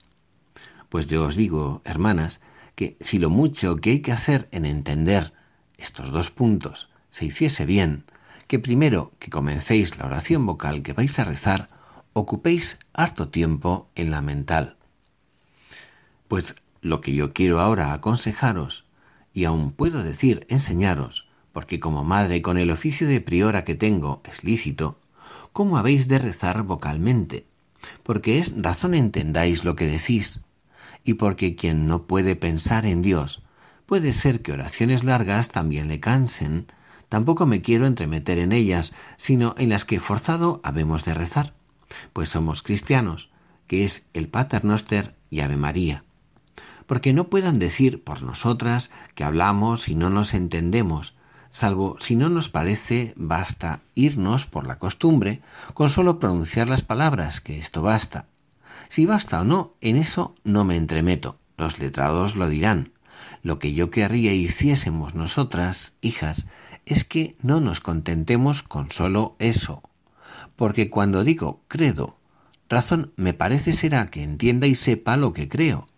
Pues 0.88 1.08
yo 1.08 1.24
os 1.24 1.34
digo, 1.34 1.82
hermanas, 1.84 2.40
que 2.74 2.96
si 3.00 3.18
lo 3.18 3.30
mucho 3.30 3.76
que 3.76 3.90
hay 3.90 4.00
que 4.00 4.12
hacer 4.12 4.48
en 4.52 4.64
entender 4.64 5.32
estos 5.78 6.10
dos 6.10 6.30
puntos 6.30 6.88
se 7.10 7.24
hiciese 7.24 7.66
bien, 7.66 8.04
que 8.46 8.58
primero 8.58 9.12
que 9.18 9.30
comencéis 9.30 9.96
la 9.98 10.06
oración 10.06 10.46
vocal 10.46 10.82
que 10.82 10.92
vais 10.92 11.18
a 11.18 11.24
rezar, 11.24 11.68
ocupéis 12.12 12.78
harto 12.92 13.28
tiempo 13.28 13.88
en 13.94 14.10
la 14.10 14.20
mental. 14.20 14.76
Pues 16.28 16.56
lo 16.84 17.00
que 17.00 17.14
yo 17.14 17.32
quiero 17.32 17.60
ahora 17.60 17.92
aconsejaros, 17.94 18.84
y 19.32 19.44
aun 19.44 19.72
puedo 19.72 20.04
decir 20.04 20.46
enseñaros, 20.50 21.26
porque 21.52 21.80
como 21.80 22.04
madre 22.04 22.42
con 22.42 22.58
el 22.58 22.70
oficio 22.70 23.08
de 23.08 23.22
priora 23.22 23.64
que 23.64 23.74
tengo 23.74 24.22
es 24.30 24.44
lícito, 24.44 25.00
cómo 25.52 25.78
habéis 25.78 26.08
de 26.08 26.18
rezar 26.18 26.62
vocalmente, 26.62 27.46
porque 28.02 28.38
es 28.38 28.54
razón 28.60 28.94
entendáis 28.94 29.64
lo 29.64 29.76
que 29.76 29.86
decís, 29.86 30.42
y 31.04 31.14
porque 31.14 31.56
quien 31.56 31.86
no 31.86 32.02
puede 32.02 32.36
pensar 32.36 32.84
en 32.84 33.00
Dios, 33.00 33.42
puede 33.86 34.12
ser 34.12 34.42
que 34.42 34.52
oraciones 34.52 35.04
largas 35.04 35.48
también 35.48 35.88
le 35.88 36.00
cansen, 36.00 36.66
tampoco 37.08 37.46
me 37.46 37.62
quiero 37.62 37.86
entremeter 37.86 38.38
en 38.38 38.52
ellas, 38.52 38.92
sino 39.16 39.54
en 39.56 39.70
las 39.70 39.86
que 39.86 40.00
forzado 40.00 40.60
habemos 40.62 41.04
de 41.06 41.14
rezar, 41.14 41.54
pues 42.12 42.28
somos 42.28 42.62
cristianos, 42.62 43.30
que 43.66 43.84
es 43.84 44.10
el 44.12 44.28
Pater 44.28 44.64
Noster 44.64 45.14
y 45.30 45.40
Ave 45.40 45.56
María 45.56 46.03
porque 46.86 47.12
no 47.12 47.28
puedan 47.28 47.58
decir 47.58 48.02
por 48.02 48.22
nosotras 48.22 48.90
que 49.14 49.24
hablamos 49.24 49.88
y 49.88 49.94
no 49.94 50.10
nos 50.10 50.34
entendemos, 50.34 51.14
salvo 51.50 51.96
si 52.00 52.16
no 52.16 52.28
nos 52.28 52.48
parece 52.48 53.12
basta 53.16 53.80
irnos 53.94 54.46
por 54.46 54.66
la 54.66 54.78
costumbre 54.78 55.40
con 55.72 55.88
solo 55.88 56.18
pronunciar 56.18 56.68
las 56.68 56.82
palabras, 56.82 57.40
que 57.40 57.58
esto 57.58 57.82
basta. 57.82 58.26
Si 58.88 59.06
basta 59.06 59.40
o 59.40 59.44
no, 59.44 59.74
en 59.80 59.96
eso 59.96 60.34
no 60.44 60.64
me 60.64 60.76
entremeto, 60.76 61.38
los 61.56 61.78
letrados 61.78 62.36
lo 62.36 62.48
dirán. 62.48 62.92
Lo 63.42 63.58
que 63.58 63.72
yo 63.72 63.90
querría 63.90 64.32
hiciésemos 64.32 65.14
nosotras, 65.14 65.96
hijas, 66.00 66.46
es 66.86 67.04
que 67.04 67.36
no 67.42 67.60
nos 67.60 67.80
contentemos 67.80 68.62
con 68.62 68.90
solo 68.90 69.36
eso. 69.38 69.82
Porque 70.56 70.90
cuando 70.90 71.24
digo 71.24 71.62
credo, 71.68 72.18
razón 72.68 73.12
me 73.16 73.34
parece 73.34 73.72
será 73.72 74.10
que 74.10 74.22
entienda 74.22 74.66
y 74.66 74.74
sepa 74.74 75.16
lo 75.16 75.32
que 75.32 75.48
creo, 75.48 75.88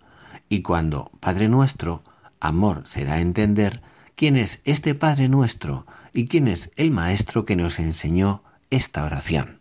y 0.48 0.62
cuando 0.62 1.10
Padre 1.20 1.48
nuestro, 1.48 2.02
amor 2.40 2.82
será 2.86 3.20
entender 3.20 3.82
quién 4.14 4.36
es 4.36 4.60
este 4.64 4.94
Padre 4.94 5.28
nuestro 5.28 5.86
y 6.12 6.28
quién 6.28 6.48
es 6.48 6.70
el 6.76 6.90
Maestro 6.90 7.44
que 7.44 7.56
nos 7.56 7.78
enseñó 7.78 8.42
esta 8.70 9.04
oración. 9.04 9.60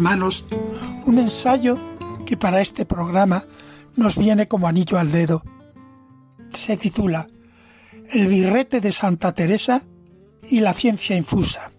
Manos 0.00 0.44
un 1.04 1.18
ensayo 1.18 1.78
que 2.24 2.36
para 2.36 2.60
este 2.60 2.84
programa 2.84 3.44
nos 3.94 4.16
viene 4.16 4.48
como 4.48 4.68
anillo 4.68 4.98
al 4.98 5.10
dedo. 5.10 5.42
Se 6.50 6.76
titula 6.76 7.28
El 8.10 8.26
birrete 8.26 8.80
de 8.80 8.92
Santa 8.92 9.32
Teresa 9.32 9.82
y 10.48 10.60
la 10.60 10.74
ciencia 10.74 11.16
infusa. 11.16 11.72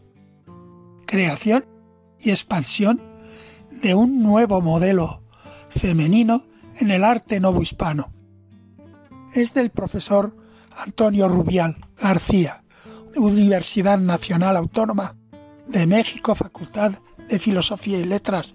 Creación 1.06 1.66
y 2.20 2.32
expansión 2.32 3.02
de 3.82 3.94
un 3.94 4.24
nuevo 4.24 4.62
modelo 4.62 5.24
femenino 5.70 6.46
en 6.78 6.92
el 6.92 7.04
arte 7.04 7.40
novohispano. 7.40 8.12
Es 9.34 9.54
del 9.54 9.70
profesor 9.70 10.36
Antonio 10.76 11.28
Rubial 11.28 11.78
García, 12.00 12.64
Universidad 13.16 13.98
Nacional 13.98 14.58
Autónoma 14.58 15.16
de 15.68 15.86
México, 15.86 16.36
Facultad 16.36 16.94
de 17.28 17.40
Filosofía 17.40 17.98
y 18.00 18.06
Letras, 18.06 18.54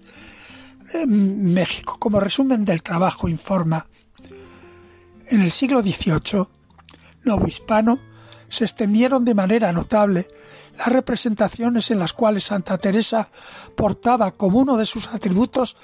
México. 1.07 1.97
Como 1.99 2.19
resumen 2.19 2.65
del 2.65 2.83
trabajo 2.83 3.27
informa, 3.27 3.87
en 5.27 5.41
el 5.41 5.51
siglo 5.51 5.81
XVIII, 5.81 6.47
novohispano, 7.23 7.99
se 8.49 8.65
extendieron 8.65 9.25
de 9.25 9.33
manera 9.33 9.71
notable 9.71 10.27
las 10.77 10.87
representaciones 10.87 11.91
en 11.91 11.99
las 11.99 12.13
cuales 12.13 12.45
Santa 12.45 12.77
Teresa 12.77 13.29
portaba 13.75 14.31
como 14.31 14.59
uno 14.59 14.77
de 14.77 14.85
sus 14.85 15.07
atributos 15.07 15.75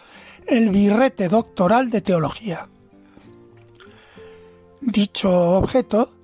el 0.45 0.69
birrete 0.69 1.27
doctoral 1.29 1.89
de 1.89 2.01
teología. 2.01 2.67
Dicho 4.81 5.29
objeto 5.31 6.15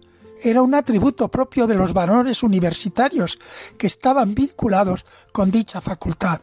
era 0.42 0.62
un 0.62 0.76
atributo 0.76 1.28
propio 1.30 1.66
de 1.66 1.76
los 1.76 1.94
varones 1.94 2.44
universitarios 2.44 3.40
que 3.78 3.88
estaban 3.88 4.36
vinculados 4.36 5.06
con 5.32 5.50
dicha 5.50 5.82
facultad. 5.82 6.42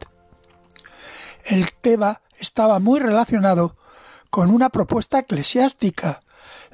El 1.43 1.73
tema 1.73 2.21
estaba 2.39 2.79
muy 2.79 2.99
relacionado 2.99 3.77
con 4.29 4.49
una 4.49 4.69
propuesta 4.69 5.19
eclesiástica. 5.19 6.21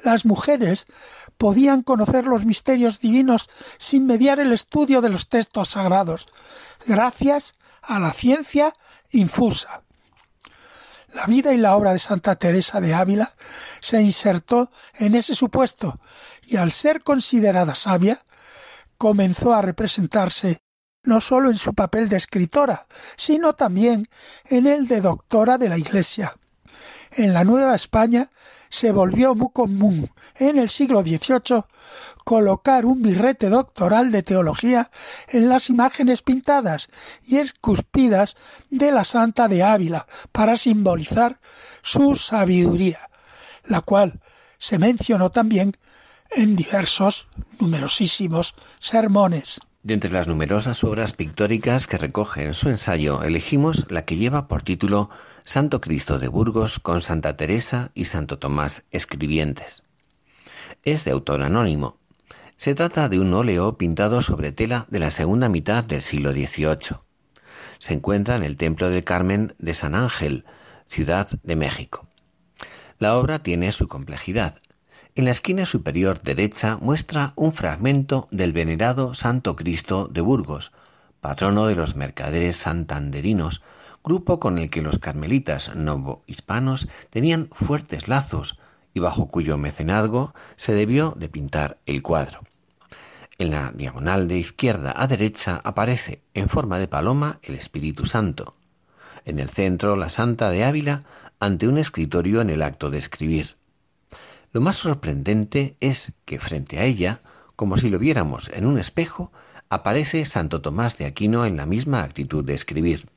Las 0.02 0.24
mujeres 0.24 0.86
podían 1.36 1.82
conocer 1.82 2.26
los 2.26 2.44
misterios 2.44 3.00
divinos 3.00 3.50
sin 3.78 4.06
mediar 4.06 4.40
el 4.40 4.52
estudio 4.52 5.00
de 5.00 5.08
los 5.08 5.28
textos 5.28 5.70
sagrados, 5.70 6.28
gracias 6.86 7.54
a 7.82 7.98
la 7.98 8.12
ciencia 8.12 8.74
infusa. 9.10 9.82
La 11.12 11.26
vida 11.26 11.52
y 11.52 11.56
la 11.56 11.76
obra 11.76 11.92
de 11.92 11.98
Santa 11.98 12.36
Teresa 12.36 12.80
de 12.80 12.94
Ávila 12.94 13.34
se 13.80 14.00
insertó 14.00 14.70
en 14.94 15.16
ese 15.16 15.34
supuesto 15.34 15.98
y 16.42 16.56
al 16.56 16.70
ser 16.70 17.02
considerada 17.02 17.74
sabia, 17.74 18.24
comenzó 18.96 19.54
a 19.54 19.62
representarse 19.62 20.62
no 21.02 21.20
sólo 21.20 21.50
en 21.50 21.56
su 21.56 21.74
papel 21.74 22.08
de 22.08 22.16
escritora, 22.16 22.86
sino 23.16 23.54
también 23.54 24.08
en 24.44 24.66
el 24.66 24.86
de 24.86 25.00
doctora 25.00 25.58
de 25.58 25.68
la 25.68 25.78
Iglesia. 25.78 26.34
En 27.12 27.34
la 27.34 27.44
Nueva 27.44 27.74
España 27.74 28.30
se 28.68 28.92
volvió 28.92 29.34
muy 29.34 29.50
común 29.52 30.10
en 30.36 30.58
el 30.58 30.70
siglo 30.70 31.02
XVIII 31.02 31.64
colocar 32.24 32.86
un 32.86 33.02
birrete 33.02 33.48
doctoral 33.48 34.12
de 34.12 34.22
teología 34.22 34.90
en 35.28 35.48
las 35.48 35.68
imágenes 35.68 36.22
pintadas 36.22 36.88
y 37.26 37.38
escuspidas 37.38 38.36
de 38.70 38.92
la 38.92 39.04
Santa 39.04 39.48
de 39.48 39.64
Ávila 39.64 40.06
para 40.30 40.56
simbolizar 40.56 41.40
su 41.82 42.14
sabiduría, 42.14 43.10
la 43.64 43.80
cual 43.80 44.20
se 44.58 44.78
mencionó 44.78 45.30
también 45.30 45.76
en 46.30 46.54
diversos, 46.54 47.26
numerosísimos 47.58 48.54
sermones. 48.78 49.60
De 49.82 49.94
entre 49.94 50.10
las 50.10 50.28
numerosas 50.28 50.84
obras 50.84 51.14
pictóricas 51.14 51.86
que 51.86 51.96
recoge 51.96 52.44
en 52.44 52.52
su 52.52 52.68
ensayo, 52.68 53.22
elegimos 53.22 53.86
la 53.88 54.04
que 54.04 54.16
lleva 54.16 54.46
por 54.46 54.62
título 54.62 55.08
Santo 55.44 55.80
Cristo 55.80 56.18
de 56.18 56.28
Burgos 56.28 56.78
con 56.78 57.00
Santa 57.00 57.36
Teresa 57.38 57.90
y 57.94 58.04
Santo 58.04 58.38
Tomás 58.38 58.84
escribientes. 58.90 59.82
Es 60.82 61.04
de 61.04 61.12
autor 61.12 61.42
anónimo. 61.42 61.96
Se 62.56 62.74
trata 62.74 63.08
de 63.08 63.20
un 63.20 63.32
óleo 63.32 63.78
pintado 63.78 64.20
sobre 64.20 64.52
tela 64.52 64.84
de 64.90 64.98
la 64.98 65.10
segunda 65.10 65.48
mitad 65.48 65.82
del 65.82 66.02
siglo 66.02 66.32
XVIII. 66.32 66.98
Se 67.78 67.94
encuentra 67.94 68.36
en 68.36 68.42
el 68.42 68.58
Templo 68.58 68.90
del 68.90 69.02
Carmen 69.02 69.54
de 69.58 69.72
San 69.72 69.94
Ángel, 69.94 70.44
Ciudad 70.88 71.26
de 71.42 71.56
México. 71.56 72.06
La 72.98 73.16
obra 73.16 73.38
tiene 73.38 73.72
su 73.72 73.88
complejidad, 73.88 74.60
en 75.20 75.26
la 75.26 75.32
esquina 75.32 75.66
superior 75.66 76.22
derecha 76.22 76.78
muestra 76.80 77.34
un 77.36 77.52
fragmento 77.52 78.26
del 78.30 78.54
venerado 78.54 79.12
Santo 79.12 79.54
Cristo 79.54 80.08
de 80.10 80.22
Burgos, 80.22 80.72
patrono 81.20 81.66
de 81.66 81.76
los 81.76 81.94
mercaderes 81.94 82.56
santanderinos, 82.56 83.60
grupo 84.02 84.40
con 84.40 84.56
el 84.56 84.70
que 84.70 84.80
los 84.80 84.98
carmelitas 84.98 85.74
novohispanos 85.74 86.88
tenían 87.10 87.50
fuertes 87.52 88.08
lazos 88.08 88.58
y 88.94 89.00
bajo 89.00 89.28
cuyo 89.28 89.58
mecenazgo 89.58 90.32
se 90.56 90.72
debió 90.72 91.14
de 91.18 91.28
pintar 91.28 91.76
el 91.84 92.00
cuadro. 92.00 92.40
En 93.36 93.50
la 93.50 93.72
diagonal 93.74 94.26
de 94.26 94.38
izquierda 94.38 94.94
a 94.96 95.06
derecha 95.06 95.60
aparece 95.64 96.22
en 96.32 96.48
forma 96.48 96.78
de 96.78 96.88
paloma 96.88 97.40
el 97.42 97.56
Espíritu 97.56 98.06
Santo. 98.06 98.54
En 99.26 99.38
el 99.38 99.50
centro 99.50 99.96
la 99.96 100.08
Santa 100.08 100.48
de 100.48 100.64
Ávila 100.64 101.02
ante 101.40 101.68
un 101.68 101.76
escritorio 101.76 102.40
en 102.40 102.48
el 102.48 102.62
acto 102.62 102.88
de 102.88 102.96
escribir. 102.96 103.59
Lo 104.52 104.60
más 104.60 104.76
sorprendente 104.76 105.76
es 105.80 106.14
que 106.24 106.40
frente 106.40 106.78
a 106.78 106.84
ella, 106.84 107.20
como 107.54 107.76
si 107.76 107.88
lo 107.88 107.98
viéramos 107.98 108.50
en 108.52 108.66
un 108.66 108.78
espejo, 108.78 109.30
aparece 109.68 110.24
Santo 110.24 110.60
Tomás 110.60 110.98
de 110.98 111.04
Aquino 111.06 111.46
en 111.46 111.56
la 111.56 111.66
misma 111.66 112.02
actitud 112.02 112.44
de 112.44 112.54
escribir. 112.54 113.08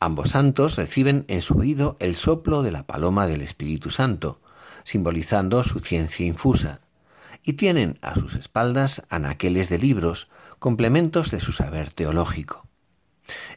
Ambos 0.00 0.30
santos 0.30 0.76
reciben 0.76 1.26
en 1.28 1.42
su 1.42 1.58
oído 1.58 1.96
el 2.00 2.16
soplo 2.16 2.62
de 2.62 2.70
la 2.70 2.86
paloma 2.86 3.26
del 3.26 3.42
Espíritu 3.42 3.90
Santo, 3.90 4.40
simbolizando 4.84 5.62
su 5.62 5.80
ciencia 5.80 6.24
infusa, 6.24 6.80
y 7.42 7.54
tienen 7.54 7.98
a 8.00 8.14
sus 8.14 8.34
espaldas 8.34 9.06
anaqueles 9.10 9.68
de 9.68 9.78
libros, 9.78 10.30
complementos 10.58 11.30
de 11.30 11.40
su 11.40 11.52
saber 11.52 11.90
teológico. 11.90 12.66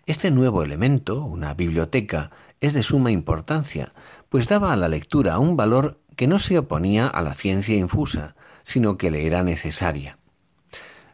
Este 0.05 0.31
nuevo 0.31 0.63
elemento, 0.63 1.23
una 1.23 1.53
biblioteca, 1.53 2.31
es 2.59 2.73
de 2.73 2.83
suma 2.83 3.11
importancia, 3.11 3.93
pues 4.27 4.47
daba 4.47 4.73
a 4.73 4.75
la 4.75 4.87
lectura 4.87 5.39
un 5.39 5.55
valor 5.55 5.99
que 6.19 6.27
no 6.27 6.39
se 6.39 6.57
oponía 6.57 7.07
a 7.07 7.21
la 7.21 7.33
ciencia 7.33 7.77
infusa, 7.77 8.35
sino 8.63 8.97
que 8.97 9.09
le 9.09 9.25
era 9.25 9.41
necesaria. 9.41 10.17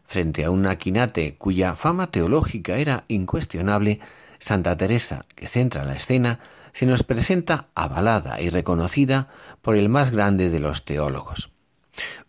Frente 0.04 0.46
a 0.46 0.50
un 0.50 0.66
aquinate 0.66 1.36
cuya 1.36 1.76
fama 1.76 2.10
teológica 2.10 2.78
era 2.78 3.04
incuestionable, 3.08 4.00
Santa 4.40 4.76
Teresa, 4.76 5.28
que 5.36 5.48
centra 5.48 5.86
la 5.86 5.96
escena, 5.96 6.40
se 6.74 6.88
nos 6.88 7.04
presenta 7.04 7.68
avalada 7.76 8.42
y 8.42 8.50
reconocida 8.50 9.28
por 9.62 9.76
el 9.76 9.90
más 9.90 10.10
grande 10.10 10.50
de 10.50 10.60
los 10.60 10.86
teólogos. 10.86 11.52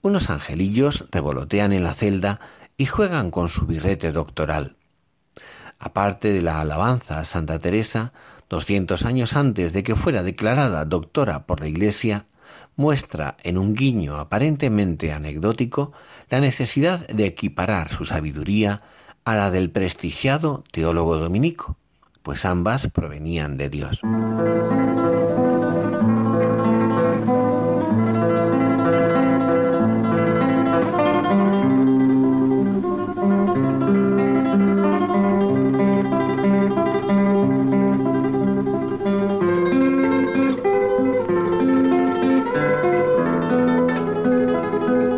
Unos 0.03 0.29
angelillos 0.29 1.07
revolotean 1.11 1.73
en 1.73 1.83
la 1.83 1.95
celda 1.95 2.41
y 2.77 2.85
juegan 2.85 3.31
con 3.31 3.49
su 3.49 3.65
birrete 3.65 4.12
doctoral. 4.12 4.77
Aparte 5.79 6.31
de 6.31 6.43
la 6.43 6.61
alabanza 6.61 7.21
a 7.21 7.25
Santa 7.25 7.59
Teresa, 7.59 8.12
doscientos 8.51 9.07
años 9.07 9.35
antes 9.35 9.73
de 9.73 9.83
que 9.83 9.97
fuera 9.97 10.23
declarada 10.23 10.85
doctora 10.85 11.47
por 11.47 11.61
la 11.61 11.69
Iglesia, 11.69 12.27
muestra 12.77 13.37
en 13.43 13.59
un 13.59 13.75
guiño 13.75 14.17
aparentemente 14.17 15.12
anecdótico 15.12 15.93
la 16.31 16.41
necesidad 16.41 17.07
de 17.09 17.27
equiparar 17.27 17.93
su 17.93 18.05
sabiduría 18.05 18.83
a 19.25 19.35
la 19.35 19.51
del 19.51 19.71
prestigiado 19.71 20.62
teólogo 20.71 21.17
dominico, 21.17 21.77
pues 22.23 22.45
ambas 22.45 22.89
provenían 22.89 23.57
de 23.57 23.71
Dios. 23.71 24.03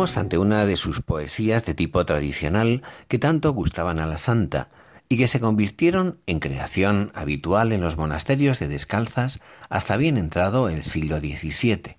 Ante 0.00 0.38
una 0.38 0.64
de 0.64 0.76
sus 0.76 1.02
poesías 1.02 1.66
de 1.66 1.74
tipo 1.74 2.06
tradicional 2.06 2.82
que 3.06 3.18
tanto 3.18 3.52
gustaban 3.52 3.98
a 3.98 4.06
la 4.06 4.16
santa 4.16 4.70
y 5.10 5.18
que 5.18 5.28
se 5.28 5.40
convirtieron 5.40 6.20
en 6.26 6.40
creación 6.40 7.12
habitual 7.14 7.70
en 7.70 7.82
los 7.82 7.98
monasterios 7.98 8.58
de 8.60 8.68
descalzas 8.68 9.42
hasta 9.68 9.98
bien 9.98 10.16
entrado 10.16 10.70
el 10.70 10.84
siglo 10.84 11.18
XVII, 11.18 11.98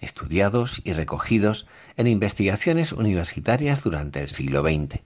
estudiados 0.00 0.82
y 0.84 0.92
recogidos 0.92 1.66
en 1.96 2.08
investigaciones 2.08 2.92
universitarias 2.92 3.82
durante 3.82 4.20
el 4.20 4.28
siglo 4.28 4.60
XX. 4.62 5.00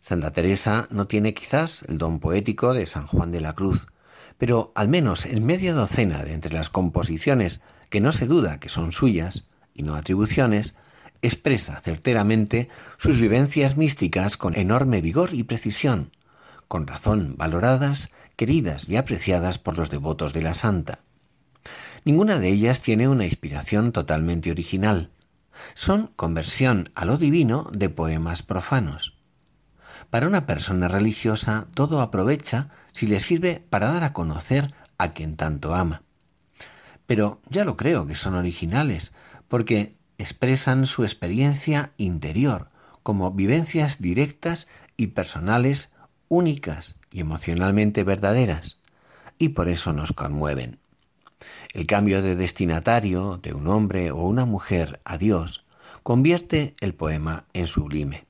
Santa 0.00 0.30
Teresa 0.30 0.88
no 0.90 1.08
tiene 1.08 1.34
quizás 1.34 1.82
el 1.88 1.98
don 1.98 2.20
poético 2.20 2.72
de 2.72 2.86
San 2.86 3.06
Juan 3.06 3.32
de 3.32 3.42
la 3.42 3.52
Cruz, 3.52 3.86
pero 4.38 4.72
al 4.74 4.88
menos 4.88 5.26
en 5.26 5.44
media 5.44 5.74
docena 5.74 6.24
de 6.24 6.32
entre 6.32 6.54
las 6.54 6.70
composiciones 6.70 7.60
que 7.90 8.00
no 8.00 8.12
se 8.12 8.26
duda 8.26 8.60
que 8.60 8.70
son 8.70 8.92
suyas 8.92 9.46
y 9.74 9.82
no 9.82 9.94
atribuciones, 9.94 10.74
expresa 11.22 11.80
certeramente 11.80 12.68
sus 12.98 13.20
vivencias 13.20 13.76
místicas 13.76 14.36
con 14.36 14.56
enorme 14.56 15.00
vigor 15.00 15.34
y 15.34 15.42
precisión, 15.42 16.12
con 16.68 16.86
razón 16.86 17.34
valoradas, 17.36 18.10
queridas 18.36 18.88
y 18.88 18.96
apreciadas 18.96 19.58
por 19.58 19.76
los 19.76 19.90
devotos 19.90 20.32
de 20.32 20.42
la 20.42 20.54
santa. 20.54 21.00
Ninguna 22.04 22.38
de 22.38 22.48
ellas 22.48 22.80
tiene 22.80 23.08
una 23.08 23.24
inspiración 23.24 23.92
totalmente 23.92 24.50
original. 24.50 25.10
Son 25.74 26.12
conversión 26.14 26.88
a 26.94 27.04
lo 27.04 27.16
divino 27.16 27.68
de 27.72 27.88
poemas 27.88 28.42
profanos. 28.42 29.18
Para 30.10 30.28
una 30.28 30.46
persona 30.46 30.88
religiosa 30.88 31.66
todo 31.74 32.00
aprovecha 32.00 32.70
si 32.92 33.06
le 33.06 33.20
sirve 33.20 33.62
para 33.68 33.92
dar 33.92 34.04
a 34.04 34.12
conocer 34.12 34.72
a 34.96 35.12
quien 35.12 35.36
tanto 35.36 35.74
ama. 35.74 36.02
Pero 37.06 37.40
ya 37.50 37.64
lo 37.64 37.76
creo 37.76 38.06
que 38.06 38.14
son 38.14 38.34
originales, 38.34 39.14
porque 39.48 39.97
expresan 40.18 40.86
su 40.86 41.04
experiencia 41.04 41.92
interior 41.96 42.68
como 43.02 43.32
vivencias 43.32 44.02
directas 44.02 44.68
y 44.96 45.08
personales 45.08 45.92
únicas 46.28 47.00
y 47.10 47.20
emocionalmente 47.20 48.04
verdaderas, 48.04 48.78
y 49.38 49.50
por 49.50 49.68
eso 49.68 49.92
nos 49.92 50.12
conmueven. 50.12 50.78
El 51.72 51.86
cambio 51.86 52.20
de 52.22 52.36
destinatario 52.36 53.38
de 53.42 53.54
un 53.54 53.68
hombre 53.68 54.10
o 54.10 54.22
una 54.22 54.44
mujer 54.44 55.00
a 55.04 55.16
Dios 55.16 55.64
convierte 56.02 56.74
el 56.80 56.94
poema 56.94 57.44
en 57.52 57.66
sublime. 57.66 58.27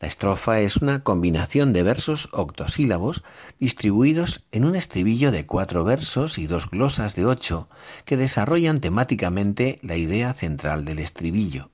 La 0.00 0.08
estrofa 0.08 0.60
es 0.60 0.78
una 0.78 1.02
combinación 1.02 1.74
de 1.74 1.82
versos 1.82 2.30
octosílabos 2.32 3.22
distribuidos 3.58 4.46
en 4.50 4.64
un 4.64 4.74
estribillo 4.74 5.30
de 5.30 5.44
cuatro 5.44 5.84
versos 5.84 6.38
y 6.38 6.46
dos 6.46 6.70
glosas 6.70 7.14
de 7.16 7.26
ocho 7.26 7.68
que 8.06 8.16
desarrollan 8.16 8.80
temáticamente 8.80 9.78
la 9.82 9.96
idea 9.96 10.32
central 10.32 10.86
del 10.86 11.00
estribillo. 11.00 11.68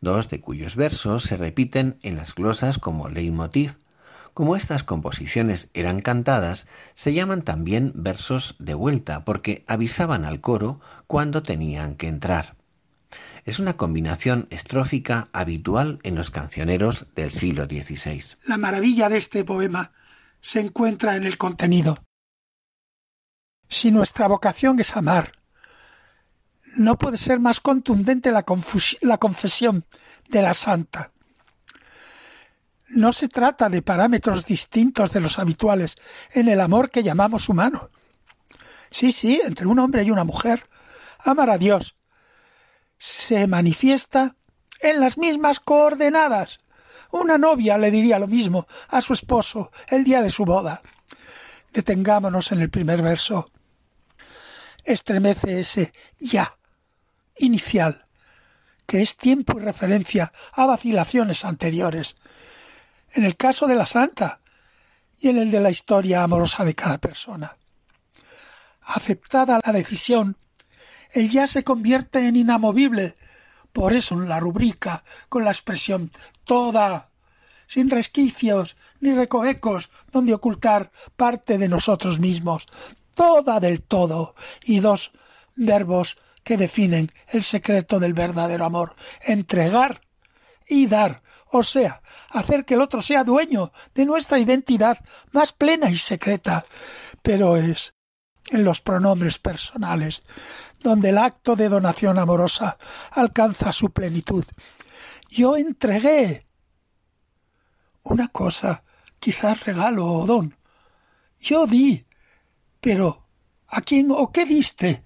Dos 0.00 0.28
de 0.28 0.40
cuyos 0.40 0.76
versos 0.76 1.24
se 1.24 1.36
repiten 1.36 1.98
en 2.02 2.16
las 2.16 2.32
glosas 2.32 2.78
como 2.78 3.08
leitmotiv. 3.08 3.74
Como 4.34 4.54
estas 4.54 4.84
composiciones 4.84 5.68
eran 5.74 6.00
cantadas, 6.00 6.68
se 6.94 7.12
llaman 7.12 7.42
también 7.42 7.90
versos 7.96 8.54
de 8.60 8.74
vuelta 8.74 9.24
porque 9.24 9.64
avisaban 9.66 10.24
al 10.24 10.40
coro 10.40 10.80
cuando 11.08 11.42
tenían 11.42 11.96
que 11.96 12.06
entrar 12.06 12.54
es 13.44 13.58
una 13.58 13.76
combinación 13.76 14.46
estrófica 14.50 15.28
habitual 15.32 15.98
en 16.02 16.14
los 16.14 16.30
cancioneros 16.30 17.14
del 17.14 17.32
siglo 17.32 17.64
XVI. 17.64 18.36
La 18.44 18.56
maravilla 18.56 19.08
de 19.08 19.16
este 19.16 19.44
poema 19.44 19.92
se 20.40 20.60
encuentra 20.60 21.16
en 21.16 21.24
el 21.24 21.38
contenido. 21.38 22.04
Si 23.68 23.90
nuestra 23.90 24.28
vocación 24.28 24.78
es 24.80 24.96
amar, 24.96 25.32
no 26.76 26.98
puede 26.98 27.18
ser 27.18 27.40
más 27.40 27.60
contundente 27.60 28.30
la, 28.30 28.44
la 29.00 29.18
confesión 29.18 29.86
de 30.28 30.42
la 30.42 30.54
santa. 30.54 31.12
No 32.88 33.12
se 33.12 33.28
trata 33.28 33.68
de 33.68 33.82
parámetros 33.82 34.46
distintos 34.46 35.12
de 35.12 35.20
los 35.20 35.38
habituales 35.38 35.96
en 36.32 36.48
el 36.48 36.60
amor 36.60 36.90
que 36.90 37.02
llamamos 37.02 37.48
humano. 37.48 37.90
Sí, 38.90 39.12
sí, 39.12 39.40
entre 39.42 39.66
un 39.66 39.78
hombre 39.78 40.02
y 40.04 40.10
una 40.10 40.24
mujer. 40.24 40.68
Amar 41.24 41.48
a 41.48 41.56
Dios 41.56 41.96
se 43.02 43.48
manifiesta 43.48 44.36
en 44.78 45.00
las 45.00 45.18
mismas 45.18 45.58
coordenadas. 45.58 46.60
Una 47.10 47.36
novia 47.36 47.76
le 47.76 47.90
diría 47.90 48.20
lo 48.20 48.28
mismo 48.28 48.68
a 48.86 49.00
su 49.00 49.12
esposo 49.12 49.72
el 49.88 50.04
día 50.04 50.22
de 50.22 50.30
su 50.30 50.44
boda. 50.44 50.82
Detengámonos 51.72 52.52
en 52.52 52.60
el 52.60 52.70
primer 52.70 53.02
verso. 53.02 53.50
Estremece 54.84 55.58
ese 55.58 55.92
ya 56.16 56.56
inicial, 57.38 58.06
que 58.86 59.02
es 59.02 59.16
tiempo 59.16 59.58
y 59.58 59.64
referencia 59.64 60.32
a 60.52 60.66
vacilaciones 60.66 61.44
anteriores. 61.44 62.14
En 63.10 63.24
el 63.24 63.36
caso 63.36 63.66
de 63.66 63.74
la 63.74 63.86
santa 63.86 64.42
y 65.18 65.28
en 65.28 65.38
el 65.38 65.50
de 65.50 65.58
la 65.58 65.70
historia 65.70 66.22
amorosa 66.22 66.64
de 66.64 66.76
cada 66.76 66.98
persona. 66.98 67.56
Aceptada 68.80 69.58
la 69.64 69.72
decisión, 69.72 70.36
el 71.12 71.30
ya 71.30 71.46
se 71.46 71.64
convierte 71.64 72.26
en 72.26 72.36
inamovible. 72.36 73.14
Por 73.72 73.92
eso 73.92 74.16
la 74.16 74.40
rubrica 74.40 75.04
con 75.28 75.44
la 75.44 75.50
expresión 75.50 76.10
toda, 76.44 77.10
sin 77.66 77.88
resquicios 77.88 78.76
ni 79.00 79.12
recovecos 79.14 79.90
donde 80.10 80.34
ocultar 80.34 80.90
parte 81.16 81.58
de 81.58 81.68
nosotros 81.68 82.20
mismos, 82.20 82.66
toda 83.14 83.60
del 83.60 83.82
todo, 83.82 84.34
y 84.64 84.80
dos 84.80 85.12
verbos 85.54 86.18
que 86.44 86.56
definen 86.56 87.10
el 87.28 87.42
secreto 87.42 88.00
del 88.00 88.14
verdadero 88.14 88.64
amor, 88.64 88.94
entregar 89.20 90.02
y 90.66 90.86
dar, 90.86 91.22
o 91.50 91.62
sea, 91.62 92.02
hacer 92.30 92.64
que 92.64 92.74
el 92.74 92.80
otro 92.80 93.02
sea 93.02 93.24
dueño 93.24 93.72
de 93.94 94.04
nuestra 94.04 94.38
identidad 94.38 94.98
más 95.30 95.52
plena 95.52 95.90
y 95.90 95.96
secreta, 95.96 96.64
pero 97.22 97.56
es 97.56 97.94
en 98.50 98.64
los 98.64 98.80
pronombres 98.80 99.38
personales, 99.38 100.22
donde 100.80 101.10
el 101.10 101.18
acto 101.18 101.56
de 101.56 101.68
donación 101.68 102.18
amorosa 102.18 102.78
alcanza 103.10 103.72
su 103.72 103.90
plenitud. 103.92 104.44
Yo 105.28 105.56
entregué 105.56 106.46
una 108.02 108.28
cosa, 108.28 108.84
quizás 109.18 109.64
regalo 109.64 110.06
o 110.06 110.26
don. 110.26 110.56
Yo 111.38 111.66
di, 111.66 112.04
pero 112.80 113.22
¿A 113.74 113.80
quién 113.80 114.10
o 114.10 114.30
qué 114.30 114.44
diste? 114.44 115.02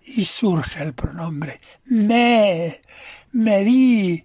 Y 0.00 0.24
surge 0.24 0.82
el 0.82 0.94
pronombre 0.94 1.60
me, 1.86 2.80
me 3.32 3.64
di, 3.64 4.22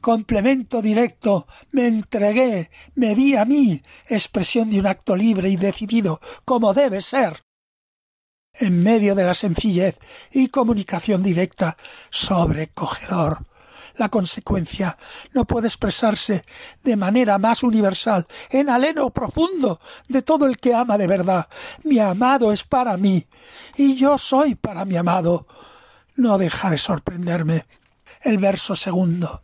complemento 0.00 0.80
directo, 0.80 1.46
me 1.72 1.86
entregué, 1.86 2.70
me 2.94 3.14
di 3.14 3.36
a 3.36 3.44
mí, 3.44 3.82
expresión 4.08 4.70
de 4.70 4.80
un 4.80 4.86
acto 4.86 5.14
libre 5.14 5.50
y 5.50 5.56
decidido, 5.56 6.18
como 6.46 6.72
debe 6.72 7.02
ser. 7.02 7.45
En 8.58 8.82
medio 8.82 9.14
de 9.14 9.24
la 9.24 9.34
sencillez 9.34 9.98
y 10.30 10.48
comunicación 10.48 11.22
directa, 11.22 11.76
sobrecogedor, 12.10 13.44
la 13.96 14.08
consecuencia 14.08 14.96
no 15.32 15.44
puede 15.46 15.68
expresarse 15.68 16.44
de 16.82 16.96
manera 16.96 17.38
más 17.38 17.62
universal, 17.62 18.26
en 18.50 18.68
aleno 18.68 19.10
profundo 19.10 19.80
de 20.08 20.22
todo 20.22 20.46
el 20.46 20.58
que 20.58 20.74
ama 20.74 20.98
de 20.98 21.06
verdad. 21.06 21.48
Mi 21.84 21.98
amado 21.98 22.52
es 22.52 22.64
para 22.64 22.96
mí 22.96 23.26
y 23.76 23.96
yo 23.96 24.18
soy 24.18 24.54
para 24.54 24.84
mi 24.84 24.96
amado. 24.96 25.46
No 26.14 26.38
deja 26.38 26.70
de 26.70 26.78
sorprenderme 26.78 27.66
el 28.22 28.38
verso 28.38 28.76
segundo. 28.76 29.42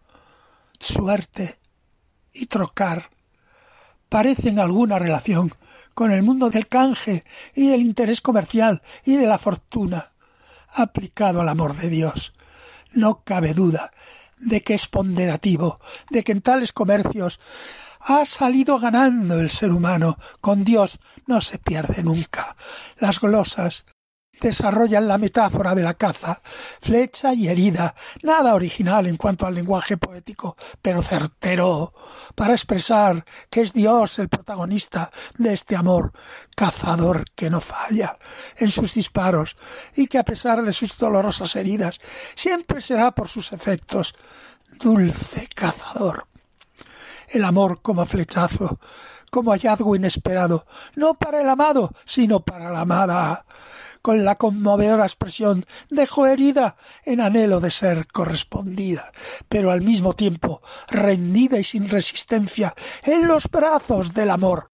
Suerte 0.79 1.59
y 2.33 2.47
trocar 2.47 3.11
parecen 4.09 4.59
alguna 4.59 4.99
relación 4.99 5.55
con 5.95 6.13
el 6.13 6.23
mundo 6.23 6.51
del 6.51 6.69
canje 6.69 7.25
y 7.55 7.69
del 7.69 7.83
interés 7.83 8.21
comercial 8.21 8.83
y 9.05 9.17
de 9.17 9.27
la 9.27 9.39
fortuna 9.39 10.13
aplicado 10.73 11.41
al 11.41 11.49
amor 11.49 11.77
de 11.77 11.89
Dios. 11.89 12.33
No 12.93 13.23
cabe 13.25 13.55
duda 13.55 13.93
de 14.39 14.63
que 14.63 14.75
es 14.75 14.89
ponderativo, 14.89 15.81
de 16.11 16.25
que 16.25 16.33
en 16.33 16.43
tales 16.43 16.73
comercios 16.73 17.41
ha 18.01 18.25
salido 18.27 18.79
ganando 18.79 19.39
el 19.39 19.51
ser 19.51 19.73
humano. 19.73 20.19
Con 20.41 20.65
Dios 20.65 20.99
no 21.27 21.41
se 21.41 21.59
pierde 21.59 22.03
nunca. 22.03 22.57
Las 22.99 23.21
glosas 23.21 23.85
desarrollan 24.49 25.07
la 25.07 25.19
metáfora 25.19 25.75
de 25.75 25.83
la 25.83 25.95
caza, 25.95 26.43
flecha 26.81 27.33
y 27.33 27.49
herida, 27.49 27.95
nada 28.23 28.55
original 28.55 29.07
en 29.07 29.17
cuanto 29.17 29.47
al 29.47 29.55
lenguaje 29.55 29.97
poético, 29.97 30.57
pero 30.83 31.01
certero, 31.01 31.95
para 32.35 32.53
expresar 32.53 33.25
que 33.49 33.63
es 33.63 33.73
Dios 33.73 34.19
el 34.19 34.29
protagonista 34.29 35.11
de 35.39 35.55
este 35.55 35.77
amor, 35.77 36.13
cazador 36.57 37.25
que 37.35 37.51
no 37.51 37.61
falla 37.61 38.19
en 38.57 38.71
sus 38.71 38.95
disparos 38.95 39.57
y 39.95 40.09
que 40.09 40.19
a 40.19 40.25
pesar 40.25 40.63
de 40.63 40.73
sus 40.73 40.99
dolorosas 40.99 41.55
heridas 41.57 41.99
siempre 42.35 42.81
será 42.81 43.13
por 43.13 43.29
sus 43.29 43.53
efectos 43.53 44.15
dulce 44.79 45.49
cazador. 45.55 46.27
El 47.29 47.45
amor 47.45 47.81
como 47.81 48.05
flechazo, 48.05 48.79
como 49.31 49.53
hallazgo 49.53 49.97
inesperado, 49.97 50.67
no 50.97 51.15
para 51.15 51.41
el 51.41 51.49
amado, 51.49 51.95
sino 52.05 52.41
para 52.41 52.71
la 52.71 52.81
amada 52.81 53.47
con 54.03 54.25
la 54.25 54.37
conmovedora 54.37 55.05
expresión 55.05 55.65
dejó 55.89 56.27
herida 56.27 56.77
en 57.05 57.21
anhelo 57.21 57.61
de 57.61 57.71
ser 57.71 58.07
correspondida, 58.09 59.13
pero 59.49 59.71
al 59.71 59.81
mismo 59.81 60.13
tiempo 60.15 60.61
rendida 60.89 61.59
y 61.59 61.65
sin 61.65 61.89
resistencia 61.89 62.75
en 63.05 63.27
los 63.29 63.49
brazos 63.49 64.13
del 64.13 64.31
amor. 64.31 64.73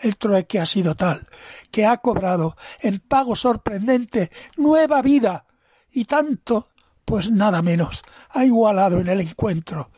El 0.00 0.16
trueque 0.16 0.58
ha 0.58 0.66
sido 0.66 0.94
tal 0.94 1.28
que 1.70 1.84
ha 1.84 1.98
cobrado 1.98 2.56
en 2.80 2.98
pago 2.98 3.36
sorprendente 3.36 4.30
nueva 4.56 5.02
vida 5.02 5.46
y 5.90 6.06
tanto, 6.06 6.70
pues 7.04 7.30
nada 7.30 7.60
menos, 7.60 8.02
ha 8.30 8.44
igualado 8.44 8.98
en 8.98 9.08
el 9.08 9.20
encuentro 9.20 9.90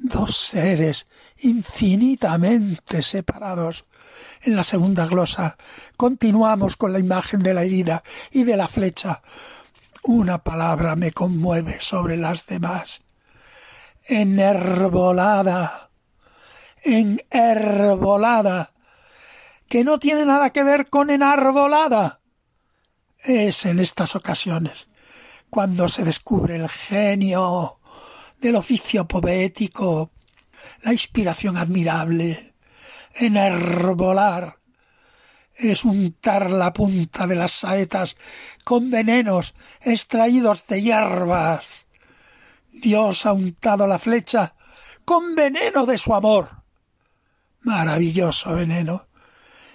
dos 0.00 0.34
seres 0.34 1.06
infinitamente 1.38 3.02
separados 3.02 3.84
en 4.42 4.56
la 4.56 4.64
segunda 4.64 5.06
glosa 5.06 5.56
continuamos 5.96 6.76
con 6.76 6.92
la 6.92 6.98
imagen 6.98 7.42
de 7.42 7.54
la 7.54 7.64
herida 7.64 8.02
y 8.30 8.44
de 8.44 8.56
la 8.56 8.68
flecha. 8.68 9.22
Una 10.02 10.38
palabra 10.42 10.96
me 10.96 11.12
conmueve 11.12 11.78
sobre 11.80 12.16
las 12.16 12.46
demás. 12.46 13.02
Enervolada. 14.04 15.90
Enervolada. 16.82 18.72
Que 19.68 19.84
no 19.84 19.98
tiene 19.98 20.24
nada 20.24 20.50
que 20.50 20.64
ver 20.64 20.88
con 20.88 21.10
enarbolada. 21.10 22.20
Es 23.18 23.66
en 23.66 23.78
estas 23.78 24.16
ocasiones 24.16 24.88
cuando 25.50 25.88
se 25.88 26.04
descubre 26.04 26.56
el 26.56 26.68
genio 26.68 27.80
del 28.40 28.56
oficio 28.56 29.06
poético, 29.06 30.12
la 30.82 30.92
inspiración 30.92 31.56
admirable, 31.56 32.49
enarbolar 33.14 34.60
es 35.54 35.84
untar 35.84 36.50
la 36.50 36.72
punta 36.72 37.26
de 37.26 37.34
las 37.34 37.52
saetas 37.52 38.16
con 38.64 38.90
venenos 38.90 39.54
extraídos 39.82 40.66
de 40.66 40.82
hierbas. 40.82 41.86
Dios 42.72 43.26
ha 43.26 43.32
untado 43.32 43.86
la 43.86 43.98
flecha 43.98 44.54
con 45.04 45.34
veneno 45.34 45.86
de 45.86 45.98
su 45.98 46.14
amor. 46.14 46.62
Maravilloso 47.60 48.54
veneno. 48.54 49.06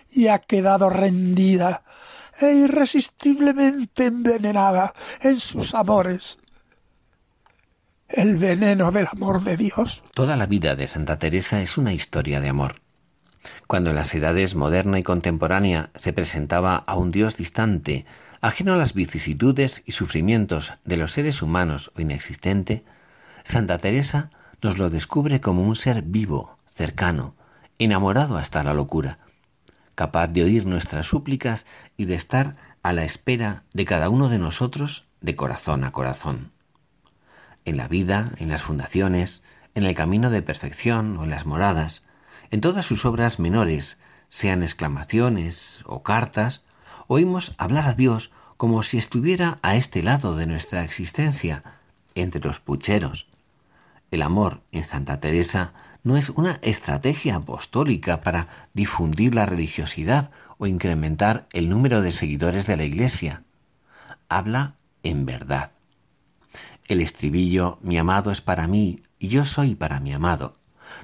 Y 0.10 0.28
ha 0.28 0.40
quedado 0.40 0.90
rendida 0.90 1.84
e 2.40 2.52
irresistiblemente 2.54 4.06
envenenada 4.06 4.94
en 5.22 5.40
sus 5.40 5.74
amores. 5.74 6.38
El 8.08 8.38
veneno 8.38 8.92
del 8.92 9.08
amor 9.08 9.44
de 9.44 9.58
Dios. 9.58 10.04
Toda 10.14 10.38
la 10.38 10.46
vida 10.46 10.76
de 10.76 10.88
Santa 10.88 11.18
Teresa 11.20 11.62
es 11.62 11.78
una 11.78 11.94
historia 11.94 12.40
de 12.40 12.50
amor. 12.50 12.85
Cuando 13.68 13.90
en 13.90 13.96
las 13.96 14.14
edades 14.14 14.56
moderna 14.56 15.00
y 15.00 15.04
contemporánea 15.04 15.90
se 15.96 16.14
presentaba 16.14 16.76
a 16.76 16.96
un 16.96 17.10
Dios 17.10 17.38
distante, 17.38 18.06
ajeno 18.42 18.74
a 18.74 18.78
las 18.78 18.94
vicisitudes 18.94 19.84
y 19.86 19.92
sufrimientos 19.92 20.74
de 20.84 20.98
los 20.98 21.14
seres 21.14 21.42
humanos 21.42 21.92
o 21.96 22.02
inexistente, 22.02 22.84
Santa 23.44 23.78
Teresa 23.78 24.32
nos 24.62 24.78
lo 24.78 24.90
descubre 24.90 25.42
como 25.42 25.64
un 25.64 25.76
ser 25.76 26.02
vivo, 26.02 26.58
cercano, 26.68 27.36
enamorado 27.80 28.38
hasta 28.38 28.64
la 28.64 28.74
locura, 28.74 29.20
capaz 29.96 30.28
de 30.28 30.44
oír 30.44 30.66
nuestras 30.66 31.06
súplicas 31.06 31.66
y 31.98 32.06
de 32.06 32.16
estar 32.16 32.56
a 32.84 32.94
la 32.94 33.04
espera 33.04 33.64
de 33.74 33.86
cada 33.86 34.10
uno 34.10 34.30
de 34.30 34.38
nosotros 34.38 35.08
de 35.22 35.36
corazón 35.36 35.84
a 35.84 35.92
corazón. 35.92 36.52
En 37.66 37.78
la 37.78 37.88
vida, 37.88 38.32
en 38.38 38.50
las 38.50 38.62
fundaciones, 38.62 39.44
en 39.74 39.86
el 39.86 39.96
camino 39.96 40.30
de 40.30 40.42
perfección 40.42 41.18
o 41.18 41.24
en 41.24 41.32
las 41.32 41.46
moradas, 41.46 42.06
en 42.52 42.62
todas 42.62 42.86
sus 42.86 43.06
obras 43.06 43.40
menores, 43.40 43.98
sean 44.30 44.64
exclamaciones 44.64 45.80
o 45.86 46.04
cartas, 46.04 46.64
oímos 47.08 47.54
hablar 47.58 47.88
a 47.88 47.94
Dios 47.94 48.32
como 48.58 48.84
si 48.84 48.98
estuviera 48.98 49.60
a 49.62 49.76
este 49.76 50.04
lado 50.04 50.36
de 50.36 50.46
nuestra 50.46 50.84
existencia, 50.84 51.64
entre 52.16 52.42
los 52.42 52.60
pucheros. 52.60 53.28
El 54.12 54.22
amor 54.22 54.62
en 54.72 54.86
Santa 54.86 55.20
Teresa 55.20 55.74
no 56.04 56.16
es 56.18 56.30
una 56.30 56.60
estrategia 56.62 57.36
apostólica 57.36 58.22
para 58.22 58.70
difundir 58.74 59.36
la 59.36 59.46
religiosidad 59.46 60.32
o 60.58 60.68
incrementar 60.68 61.48
el 61.52 61.70
número 61.70 62.02
de 62.02 62.12
seguidores 62.12 62.66
de 62.68 62.78
la 62.78 62.86
Iglesia. 62.86 63.44
Habla 64.30 64.76
en 65.04 65.26
verdad. 65.26 65.72
El 66.88 67.02
estribillo 67.02 67.80
mi 67.82 67.98
amado 67.98 68.32
es 68.32 68.42
para 68.42 68.68
mí 68.68 69.02
y 69.20 69.28
yo 69.28 69.46
soy 69.46 69.76
para 69.76 70.00
mi 70.00 70.14
amado 70.14 70.56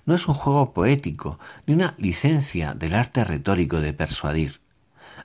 no 0.06 0.16
es 0.16 0.28
un 0.28 0.34
juego 0.34 0.74
poético 0.74 1.39
ni 1.66 1.74
una 1.74 1.96
licencia 1.98 2.74
del 2.74 2.96
arte 2.96 3.24
retórico 3.24 3.80
de 3.80 3.94
persuadir. 3.94 4.62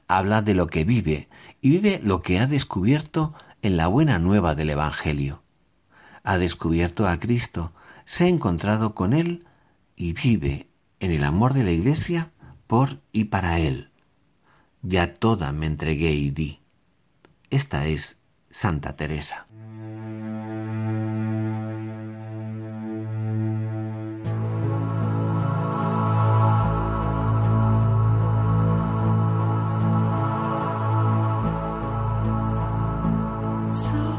Habla 0.09 0.43
de 0.43 0.55
lo 0.55 0.67
que 0.67 0.85
vive 0.85 1.29
y 1.61 1.71
vive 1.71 2.01
lo 2.03 2.23
que 2.23 2.39
ha 2.39 2.47
descubierto 2.47 3.35
en 3.62 3.77
la 3.77 3.87
buena 3.87 4.19
nueva 4.19 4.55
del 4.55 4.71
Evangelio. 4.71 5.43
Ha 6.23 6.39
descubierto 6.39 7.09
a 7.09 7.19
Cristo, 7.19 7.73
se 8.05 8.25
ha 8.25 8.29
encontrado 8.29 8.95
con 8.95 9.12
Él 9.12 9.47
y 9.97 10.12
vive 10.12 10.69
en 11.01 11.11
el 11.11 11.25
amor 11.25 11.55
de 11.55 11.64
la 11.64 11.71
Iglesia 11.71 12.31
por 12.67 13.01
y 13.12 13.25
para 13.25 13.59
Él. 13.59 13.91
Ya 14.83 15.14
toda 15.14 15.53
me 15.53 15.67
entregué 15.67 16.12
y 16.12 16.31
di. 16.31 16.61
Esta 17.51 17.87
es 17.87 18.21
Santa 18.51 18.97
Teresa. 18.97 19.45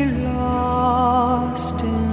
Lost 0.00 1.82
in 1.82 2.11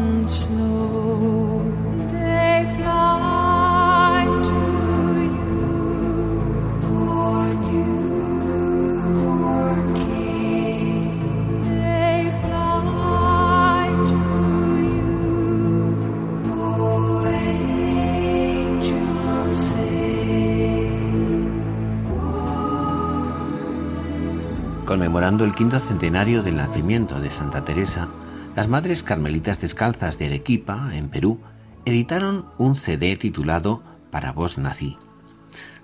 Conmemorando 25.09 25.43
el 25.43 25.55
quinto 25.55 25.79
centenario 25.79 26.43
del 26.43 26.57
nacimiento 26.57 27.19
de 27.19 27.31
Santa 27.31 27.65
Teresa, 27.65 28.09
las 28.55 28.67
Madres 28.67 29.01
Carmelitas 29.01 29.59
Descalzas 29.59 30.19
de 30.19 30.27
Arequipa, 30.27 30.91
en 30.93 31.09
Perú, 31.09 31.39
editaron 31.83 32.45
un 32.59 32.75
CD 32.75 33.15
titulado 33.15 33.81
Para 34.11 34.33
vos 34.33 34.59
nací. 34.59 34.99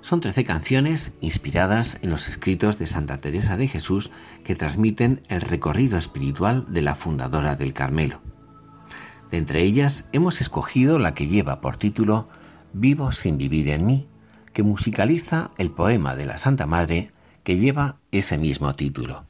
Son 0.02 0.22
trece 0.22 0.46
canciones 0.46 1.14
inspiradas 1.22 1.98
en 2.04 2.12
los 2.12 2.30
escritos 2.30 2.78
de 2.78 2.86
Santa 2.86 3.18
Teresa 3.18 3.58
de 3.58 3.68
Jesús 3.68 4.12
que 4.44 4.54
transmiten 4.54 5.24
el 5.28 5.42
recorrido 5.42 5.98
espiritual 5.98 6.72
de 6.72 6.84
la 6.84 6.94
fundadora 6.94 7.56
del 7.56 7.74
Carmelo. 7.74 8.20
De 9.32 9.40
entre 9.40 9.64
ellas 9.64 10.08
hemos 10.12 10.40
escogido 10.40 11.00
la 11.00 11.16
que 11.16 11.26
lleva 11.26 11.62
por 11.62 11.78
título 11.78 12.30
Vivo 12.74 13.12
sin 13.12 13.40
vivir 13.40 13.70
en 13.70 13.88
mí, 13.88 14.08
que 14.54 14.62
musicaliza 14.62 15.50
el 15.58 15.72
poema 15.72 16.16
de 16.16 16.28
la 16.28 16.38
Santa 16.38 16.68
Madre 16.68 17.15
que 17.46 17.56
lleva 17.58 18.00
ese 18.12 18.38
mismo 18.40 18.74
título. 18.74 19.28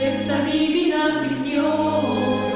Esta 0.00 0.42
divina 0.44 1.20
visión 1.28 2.49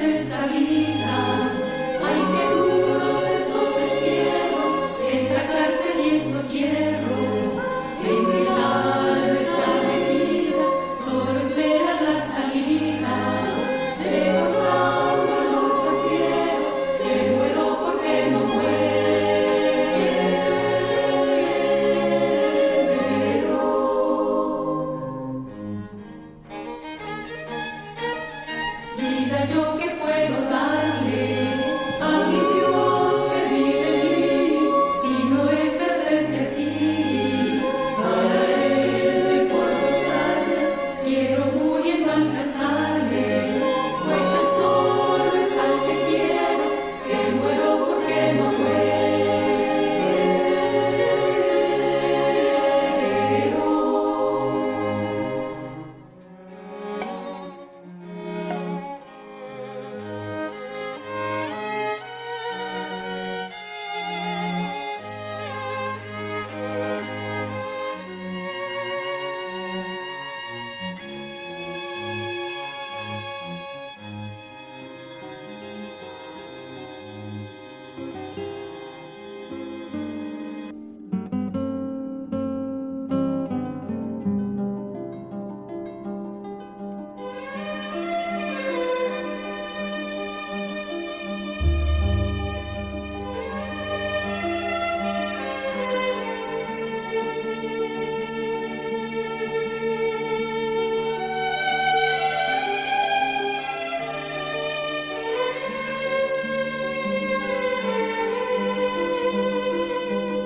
esta 0.00 0.46
vida. 0.46 1.49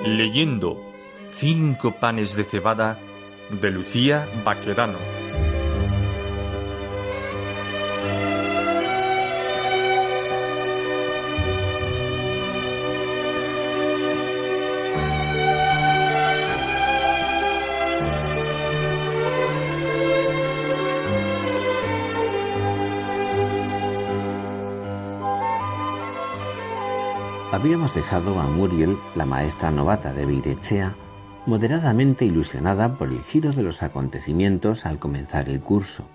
Leyendo 0.05 0.93
Cinco 1.31 1.91
panes 1.91 2.35
de 2.35 2.43
cebada 2.43 2.99
de 3.49 3.71
Lucía 3.71 4.27
Baquedano. 4.45 5.14
Habíamos 27.65 27.95
dejado 27.95 28.39
a 28.39 28.43
Muriel, 28.43 28.95
la 29.15 29.25
maestra 29.25 29.71
novata 29.71 30.13
de 30.13 30.27
Beirechea, 30.27 30.95
moderadamente 31.47 32.23
ilusionada 32.23 32.95
por 32.95 33.07
el 33.07 33.23
giro 33.23 33.51
de 33.53 33.63
los 33.63 33.81
acontecimientos 33.81 34.85
al 34.85 34.99
comenzar 34.99 35.49
el 35.49 35.61
curso. 35.61 36.07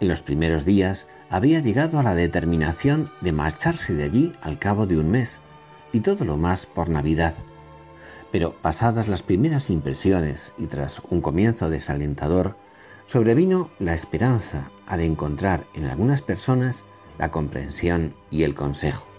En 0.00 0.08
los 0.08 0.20
primeros 0.20 0.66
días 0.66 1.06
había 1.30 1.60
llegado 1.60 1.98
a 1.98 2.02
la 2.02 2.14
determinación 2.14 3.10
de 3.22 3.32
marcharse 3.32 3.94
de 3.94 4.04
allí 4.04 4.34
al 4.42 4.58
cabo 4.58 4.86
de 4.86 4.98
un 4.98 5.10
mes, 5.10 5.40
y 5.92 6.00
todo 6.00 6.26
lo 6.26 6.36
más 6.36 6.66
por 6.66 6.90
Navidad. 6.90 7.32
Pero 8.30 8.52
pasadas 8.52 9.08
las 9.08 9.22
primeras 9.22 9.70
impresiones 9.70 10.52
y 10.58 10.66
tras 10.66 11.00
un 11.08 11.22
comienzo 11.22 11.70
desalentador, 11.70 12.58
sobrevino 13.06 13.70
la 13.78 13.94
esperanza 13.94 14.68
de 14.94 15.06
encontrar 15.06 15.64
en 15.72 15.86
algunas 15.86 16.20
personas 16.20 16.84
la 17.16 17.30
comprensión 17.30 18.14
y 18.30 18.42
el 18.42 18.54
consejo. 18.54 19.13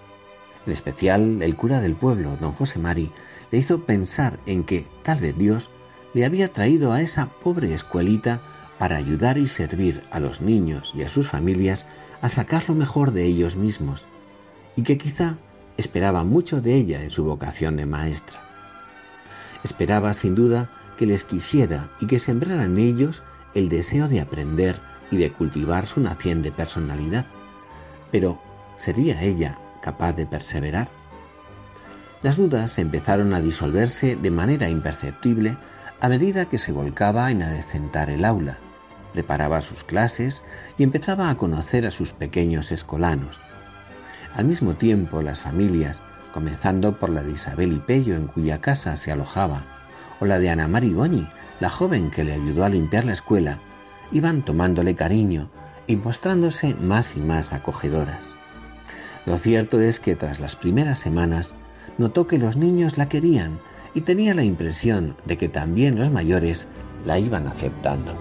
En 0.65 0.73
especial, 0.73 1.41
el 1.41 1.55
cura 1.55 1.79
del 1.79 1.95
pueblo, 1.95 2.37
don 2.39 2.53
José 2.53 2.79
Mari, 2.79 3.11
le 3.51 3.59
hizo 3.59 3.85
pensar 3.85 4.39
en 4.45 4.63
que 4.63 4.87
tal 5.03 5.19
vez 5.19 5.37
Dios 5.37 5.69
le 6.13 6.25
había 6.25 6.51
traído 6.51 6.91
a 6.91 7.01
esa 7.01 7.29
pobre 7.29 7.73
escuelita 7.73 8.41
para 8.79 8.95
ayudar 8.95 9.37
y 9.37 9.47
servir 9.47 10.01
a 10.11 10.19
los 10.19 10.41
niños 10.41 10.93
y 10.95 11.03
a 11.03 11.09
sus 11.09 11.27
familias 11.29 11.85
a 12.21 12.29
sacar 12.29 12.67
lo 12.67 12.75
mejor 12.75 13.11
de 13.11 13.25
ellos 13.25 13.55
mismos, 13.55 14.05
y 14.75 14.83
que 14.83 14.97
quizá 14.97 15.37
esperaba 15.77 16.23
mucho 16.23 16.61
de 16.61 16.73
ella 16.75 17.03
en 17.03 17.11
su 17.11 17.23
vocación 17.23 17.75
de 17.77 17.85
maestra. 17.85 18.39
Esperaba 19.63 20.13
sin 20.13 20.35
duda 20.35 20.69
que 20.97 21.05
les 21.05 21.25
quisiera 21.25 21.89
y 21.99 22.07
que 22.07 22.19
sembrara 22.19 22.63
en 22.63 22.77
ellos 22.77 23.23
el 23.53 23.69
deseo 23.69 24.07
de 24.07 24.21
aprender 24.21 24.77
y 25.11 25.17
de 25.17 25.31
cultivar 25.31 25.85
su 25.87 25.99
naciente 25.99 26.51
personalidad. 26.51 27.25
Pero, 28.11 28.39
¿sería 28.77 29.21
ella 29.21 29.57
capaz 29.85 30.13
de 30.13 30.25
perseverar? 30.25 30.89
Las 32.23 32.37
dudas 32.37 32.79
empezaron 32.79 33.35
a 33.35 33.39
disolverse 33.39 34.15
de 34.15 34.31
manera 34.31 34.67
imperceptible 34.67 35.57
a 36.01 36.09
medida 36.09 36.45
que 36.45 36.57
se 36.57 36.71
volcaba 36.71 37.29
en 37.29 37.43
adecentar 37.43 38.09
el 38.09 38.25
aula, 38.25 38.57
preparaba 39.13 39.61
sus 39.61 39.83
clases 39.83 40.43
y 40.79 40.83
empezaba 40.83 41.29
a 41.29 41.37
conocer 41.37 41.85
a 41.85 41.91
sus 41.91 42.13
pequeños 42.13 42.71
escolanos. 42.71 43.39
Al 44.35 44.45
mismo 44.45 44.73
tiempo, 44.73 45.21
las 45.21 45.41
familias, 45.41 45.97
comenzando 46.33 46.99
por 46.99 47.11
la 47.11 47.21
de 47.21 47.33
Isabel 47.33 47.71
y 47.71 47.79
Pello, 47.79 48.15
en 48.15 48.25
cuya 48.25 48.59
casa 48.59 48.97
se 48.97 49.11
alojaba, 49.11 49.65
o 50.19 50.25
la 50.25 50.39
de 50.39 50.49
Ana 50.49 50.67
Marigoñi, 50.67 51.27
la 51.59 51.69
joven 51.69 52.09
que 52.09 52.23
le 52.23 52.33
ayudó 52.33 52.65
a 52.65 52.69
limpiar 52.69 53.05
la 53.05 53.13
escuela, 53.13 53.59
iban 54.11 54.41
tomándole 54.41 54.95
cariño 54.95 55.49
y 55.85 55.95
mostrándose 55.95 56.73
más 56.73 57.15
y 57.15 57.19
más 57.19 57.53
acogedoras. 57.53 58.34
Lo 59.25 59.39
cierto 59.39 59.81
es 59.81 59.99
que 59.99 60.15
tras 60.15 60.39
las 60.39 60.55
primeras 60.55 60.99
semanas 60.99 61.55
notó 61.97 62.27
que 62.27 62.37
los 62.37 62.57
niños 62.57 62.97
la 62.97 63.09
querían 63.09 63.59
y 63.95 64.01
tenía 64.01 64.35
la 64.35 64.43
impresión 64.43 65.15
de 65.25 65.37
que 65.37 65.49
también 65.49 65.97
los 65.97 66.11
mayores 66.11 66.67
la 67.05 67.17
iban 67.17 67.47
aceptando. 67.47 68.15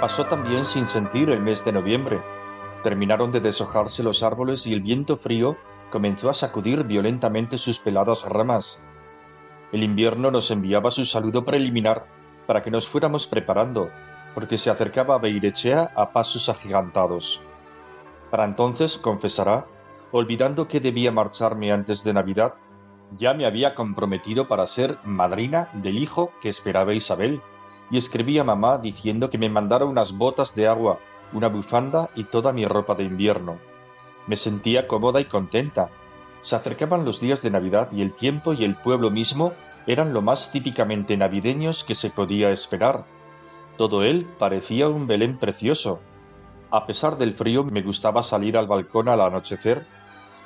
Pasó 0.00 0.24
también 0.26 0.66
sin 0.66 0.86
sentir 0.88 1.30
el 1.30 1.40
mes 1.40 1.64
de 1.64 1.72
noviembre. 1.72 2.20
Terminaron 2.82 3.30
de 3.30 3.40
deshojarse 3.40 4.02
los 4.02 4.22
árboles 4.22 4.66
y 4.66 4.72
el 4.72 4.80
viento 4.80 5.16
frío 5.16 5.56
comenzó 5.90 6.30
a 6.30 6.34
sacudir 6.34 6.84
violentamente 6.84 7.58
sus 7.58 7.78
peladas 7.78 8.24
ramas. 8.24 8.84
El 9.72 9.82
invierno 9.82 10.30
nos 10.30 10.50
enviaba 10.50 10.90
su 10.90 11.04
saludo 11.04 11.44
preliminar 11.44 12.06
para 12.46 12.62
que 12.62 12.70
nos 12.70 12.88
fuéramos 12.88 13.26
preparando, 13.26 13.90
porque 14.34 14.58
se 14.58 14.70
acercaba 14.70 15.14
a 15.14 15.18
Beirechea 15.18 15.92
a 15.94 16.12
pasos 16.12 16.48
agigantados. 16.48 17.42
Para 18.30 18.44
entonces, 18.44 18.98
confesará, 18.98 19.66
olvidando 20.12 20.68
que 20.68 20.80
debía 20.80 21.10
marcharme 21.10 21.72
antes 21.72 22.04
de 22.04 22.12
Navidad, 22.12 22.54
ya 23.16 23.34
me 23.34 23.46
había 23.46 23.74
comprometido 23.74 24.48
para 24.48 24.66
ser 24.66 24.98
madrina 25.04 25.70
del 25.74 25.98
hijo 25.98 26.32
que 26.40 26.48
esperaba 26.48 26.94
Isabel, 26.94 27.40
y 27.90 27.98
escribí 27.98 28.38
a 28.38 28.44
mamá 28.44 28.78
diciendo 28.78 29.30
que 29.30 29.38
me 29.38 29.48
mandara 29.48 29.84
unas 29.84 30.12
botas 30.12 30.54
de 30.54 30.66
agua, 30.66 30.98
una 31.32 31.48
bufanda 31.48 32.10
y 32.14 32.24
toda 32.24 32.52
mi 32.52 32.66
ropa 32.66 32.94
de 32.94 33.04
invierno. 33.04 33.58
Me 34.26 34.36
sentía 34.36 34.86
cómoda 34.86 35.20
y 35.20 35.26
contenta. 35.26 35.90
Se 36.42 36.56
acercaban 36.56 37.04
los 37.04 37.20
días 37.20 37.42
de 37.42 37.50
Navidad 37.50 37.90
y 37.92 38.02
el 38.02 38.12
tiempo 38.12 38.52
y 38.52 38.64
el 38.64 38.76
pueblo 38.76 39.10
mismo 39.10 39.52
eran 39.86 40.12
lo 40.12 40.22
más 40.22 40.50
típicamente 40.50 41.16
navideños 41.16 41.84
que 41.84 41.94
se 41.94 42.10
podía 42.10 42.50
esperar. 42.50 43.04
Todo 43.76 44.02
él 44.02 44.26
parecía 44.38 44.88
un 44.88 45.06
Belén 45.06 45.38
precioso. 45.38 46.00
A 46.70 46.86
pesar 46.86 47.18
del 47.18 47.34
frío 47.34 47.62
me 47.62 47.82
gustaba 47.82 48.22
salir 48.22 48.56
al 48.56 48.66
balcón 48.66 49.08
al 49.08 49.20
anochecer 49.20 49.86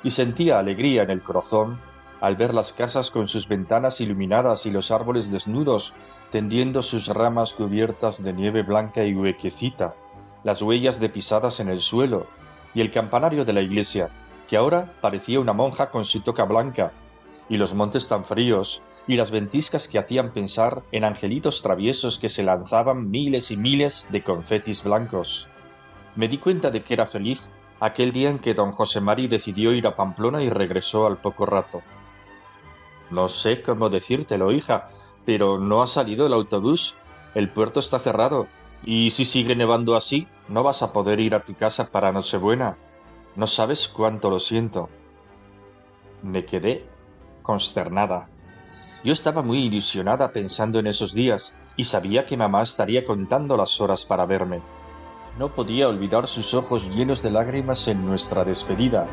y 0.03 0.11
sentía 0.11 0.59
alegría 0.59 1.03
en 1.03 1.09
el 1.09 1.23
corazón 1.23 1.79
al 2.21 2.35
ver 2.35 2.53
las 2.53 2.71
casas 2.71 3.09
con 3.09 3.27
sus 3.27 3.47
ventanas 3.47 3.99
iluminadas 3.99 4.67
y 4.67 4.71
los 4.71 4.91
árboles 4.91 5.31
desnudos, 5.31 5.93
tendiendo 6.31 6.83
sus 6.83 7.07
ramas 7.07 7.53
cubiertas 7.53 8.23
de 8.23 8.31
nieve 8.31 8.61
blanca 8.61 9.03
y 9.03 9.15
huequecita, 9.15 9.95
las 10.43 10.61
huellas 10.61 10.99
de 10.99 11.09
pisadas 11.09 11.59
en 11.59 11.69
el 11.69 11.81
suelo, 11.81 12.27
y 12.73 12.81
el 12.81 12.91
campanario 12.91 13.45
de 13.45 13.53
la 13.53 13.61
iglesia, 13.61 14.09
que 14.47 14.57
ahora 14.57 14.93
parecía 15.01 15.39
una 15.39 15.53
monja 15.53 15.89
con 15.89 16.05
su 16.05 16.21
toca 16.21 16.43
blanca, 16.45 16.91
y 17.49 17.57
los 17.57 17.73
montes 17.73 18.07
tan 18.07 18.23
fríos, 18.23 18.81
y 19.07 19.15
las 19.15 19.31
ventiscas 19.31 19.87
que 19.87 19.99
hacían 19.99 20.31
pensar 20.31 20.83
en 20.91 21.03
angelitos 21.03 21.61
traviesos 21.61 22.19
que 22.19 22.29
se 22.29 22.43
lanzaban 22.43 23.09
miles 23.09 23.51
y 23.51 23.57
miles 23.57 24.07
de 24.11 24.23
confetis 24.23 24.83
blancos. 24.83 25.47
Me 26.15 26.27
di 26.27 26.37
cuenta 26.37 26.71
de 26.71 26.83
que 26.83 26.93
era 26.93 27.05
feliz 27.05 27.51
aquel 27.79 28.11
día 28.11 28.29
en 28.29 28.39
que 28.39 28.53
don 28.53 28.71
José 28.71 29.01
Mari 29.01 29.27
decidió 29.27 29.73
ir 29.73 29.87
a 29.87 29.95
Pamplona 29.95 30.43
y 30.43 30.49
regresó 30.49 31.07
al 31.07 31.17
poco 31.17 31.45
rato. 31.45 31.81
No 33.09 33.27
sé 33.27 33.61
cómo 33.61 33.89
decírtelo, 33.89 34.51
hija, 34.51 34.89
pero 35.25 35.57
no 35.57 35.81
ha 35.81 35.87
salido 35.87 36.27
el 36.27 36.33
autobús. 36.33 36.95
El 37.33 37.49
puerto 37.49 37.79
está 37.79 37.99
cerrado. 37.99 38.47
Y 38.85 39.11
si 39.11 39.25
sigue 39.25 39.55
nevando 39.55 39.95
así, 39.95 40.27
no 40.51 40.63
vas 40.63 40.83
a 40.83 40.91
poder 40.91 41.21
ir 41.21 41.33
a 41.33 41.39
tu 41.39 41.55
casa 41.55 41.91
para 41.91 42.11
Nochebuena. 42.11 42.77
No 43.37 43.47
sabes 43.47 43.87
cuánto 43.87 44.29
lo 44.29 44.37
siento. 44.37 44.89
Me 46.21 46.43
quedé 46.43 46.85
consternada. 47.41 48.27
Yo 49.03 49.13
estaba 49.13 49.41
muy 49.43 49.59
ilusionada 49.59 50.33
pensando 50.33 50.77
en 50.77 50.87
esos 50.87 51.13
días 51.13 51.57
y 51.77 51.85
sabía 51.85 52.25
que 52.25 52.35
mamá 52.35 52.63
estaría 52.63 53.05
contando 53.05 53.55
las 53.55 53.79
horas 53.79 54.03
para 54.03 54.25
verme. 54.25 54.61
No 55.39 55.55
podía 55.55 55.87
olvidar 55.87 56.27
sus 56.27 56.53
ojos 56.53 56.89
llenos 56.89 57.23
de 57.23 57.31
lágrimas 57.31 57.87
en 57.87 58.05
nuestra 58.05 58.43
despedida. 58.43 59.07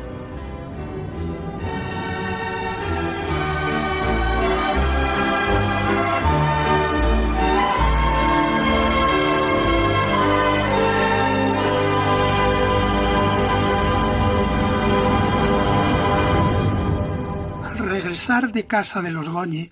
De 18.29 18.67
casa 18.67 19.01
de 19.01 19.09
los 19.09 19.27
Goñi, 19.27 19.71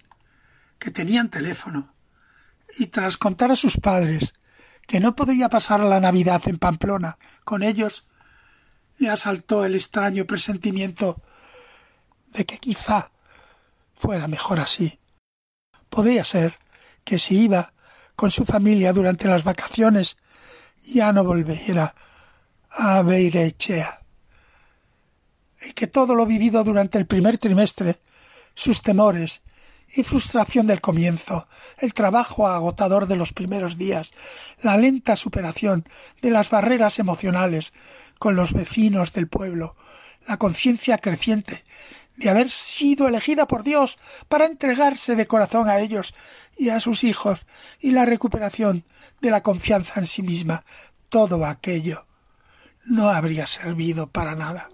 que 0.80 0.90
tenían 0.90 1.30
teléfono, 1.30 1.94
y 2.80 2.88
tras 2.88 3.20
contar 3.20 3.52
a 3.52 3.56
sus 3.56 3.78
padres 3.78 4.34
que 4.88 5.00
no 5.00 5.16
podría 5.16 5.48
pasar 5.48 5.80
la 5.82 6.00
Navidad 6.00 6.42
en 6.48 6.58
Pamplona 6.58 7.20
con 7.44 7.62
ellos, 7.62 8.04
le 8.98 9.12
asaltó 9.12 9.64
el 9.64 9.76
extraño 9.76 10.26
presentimiento 10.26 11.22
de 12.34 12.48
que 12.48 12.58
quizá 12.58 13.12
fuera 13.94 14.28
mejor 14.28 14.60
así. 14.60 15.00
Podría 15.88 16.24
ser 16.24 16.58
que 17.04 17.20
si 17.20 17.40
iba 17.42 17.74
con 18.16 18.32
su 18.32 18.44
familia 18.44 18.92
durante 18.92 19.28
las 19.28 19.44
vacaciones 19.44 20.18
ya 20.84 21.12
no 21.12 21.24
volviera 21.24 21.94
a 22.72 23.04
Beirechea 23.04 24.02
y 25.62 25.74
que 25.74 25.86
todo 25.86 26.16
lo 26.16 26.26
vivido 26.26 26.64
durante 26.64 26.98
el 26.98 27.06
primer 27.06 27.38
trimestre, 27.38 28.00
sus 28.58 28.82
temores 28.82 29.44
y 29.94 30.02
frustración 30.02 30.66
del 30.66 30.82
comienzo, 30.82 31.48
el 31.78 31.94
trabajo 31.94 32.48
agotador 32.48 33.06
de 33.06 33.16
los 33.16 33.32
primeros 33.32 33.78
días, 33.78 34.12
la 34.64 34.78
lenta 34.78 35.16
superación 35.16 35.86
de 36.24 36.32
las 36.32 36.50
barreras 36.50 36.98
emocionales 36.98 37.72
con 38.18 38.36
los 38.36 38.54
vecinos 38.54 39.14
del 39.14 39.28
pueblo, 39.28 39.76
la 40.28 40.38
conciencia 40.38 40.98
creciente 40.98 41.64
de 42.16 42.32
haber 42.32 42.50
sido 42.50 43.08
elegida 43.08 43.48
por 43.48 43.64
Dios 43.64 44.00
para 44.28 44.48
entregarse 44.48 45.16
de 45.16 45.28
corazón 45.28 45.70
a 45.70 45.80
ellos 45.80 46.16
y 46.58 46.70
a 46.70 46.80
sus 46.80 47.04
hijos, 47.04 47.46
y 47.80 47.92
la 47.92 48.06
recuperación 48.06 48.86
de 49.22 49.30
la 49.30 49.44
confianza 49.44 50.00
en 50.00 50.08
sí 50.08 50.24
misma, 50.24 50.66
todo 51.10 51.46
aquello 51.46 52.08
no 52.86 53.12
habría 53.12 53.46
servido 53.46 54.08
para 54.08 54.34
nada. 54.34 54.70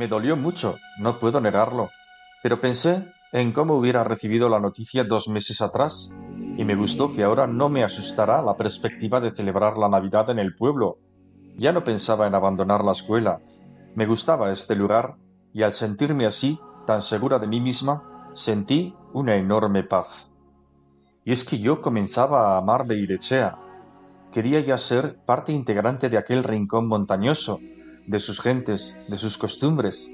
Me 0.00 0.08
dolió 0.08 0.34
mucho, 0.34 0.78
no 0.98 1.18
puedo 1.18 1.42
negarlo, 1.42 1.90
pero 2.42 2.58
pensé 2.58 3.04
en 3.32 3.52
cómo 3.52 3.74
hubiera 3.74 4.02
recibido 4.02 4.48
la 4.48 4.58
noticia 4.58 5.04
dos 5.04 5.28
meses 5.28 5.60
atrás, 5.60 6.16
y 6.56 6.64
me 6.64 6.74
gustó 6.74 7.12
que 7.12 7.22
ahora 7.22 7.46
no 7.46 7.68
me 7.68 7.84
asustara 7.84 8.40
la 8.40 8.56
perspectiva 8.56 9.20
de 9.20 9.30
celebrar 9.30 9.76
la 9.76 9.90
Navidad 9.90 10.30
en 10.30 10.38
el 10.38 10.56
pueblo. 10.56 10.96
Ya 11.58 11.74
no 11.74 11.84
pensaba 11.84 12.26
en 12.26 12.34
abandonar 12.34 12.82
la 12.82 12.92
escuela. 12.92 13.40
Me 13.94 14.06
gustaba 14.06 14.50
este 14.50 14.74
lugar, 14.74 15.16
y 15.52 15.64
al 15.64 15.74
sentirme 15.74 16.24
así, 16.24 16.58
tan 16.86 17.02
segura 17.02 17.38
de 17.38 17.48
mí 17.48 17.60
misma, 17.60 18.30
sentí 18.32 18.94
una 19.12 19.36
enorme 19.36 19.82
paz. 19.82 20.30
Y 21.26 21.32
es 21.32 21.44
que 21.44 21.58
yo 21.58 21.82
comenzaba 21.82 22.54
a 22.54 22.56
amar 22.56 22.86
Beirechea. 22.86 23.58
Quería 24.32 24.60
ya 24.60 24.78
ser 24.78 25.18
parte 25.26 25.52
integrante 25.52 26.08
de 26.08 26.16
aquel 26.16 26.42
rincón 26.42 26.88
montañoso, 26.88 27.60
de 28.10 28.18
sus 28.18 28.40
gentes, 28.40 28.96
de 29.06 29.18
sus 29.18 29.38
costumbres. 29.38 30.12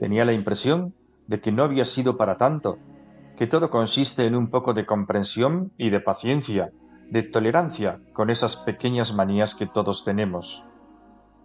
Tenía 0.00 0.24
la 0.24 0.32
impresión 0.32 0.94
de 1.28 1.40
que 1.40 1.52
no 1.52 1.62
había 1.62 1.84
sido 1.84 2.16
para 2.16 2.36
tanto, 2.36 2.78
que 3.36 3.46
todo 3.46 3.70
consiste 3.70 4.24
en 4.24 4.34
un 4.34 4.50
poco 4.50 4.74
de 4.74 4.84
comprensión 4.84 5.70
y 5.78 5.90
de 5.90 6.00
paciencia, 6.00 6.72
de 7.08 7.22
tolerancia 7.22 8.00
con 8.12 8.30
esas 8.30 8.56
pequeñas 8.56 9.14
manías 9.14 9.54
que 9.54 9.68
todos 9.68 10.04
tenemos. 10.04 10.64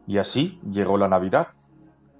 Y 0.07 0.17
así 0.17 0.59
llegó 0.71 0.97
la 0.97 1.07
Navidad. 1.07 1.49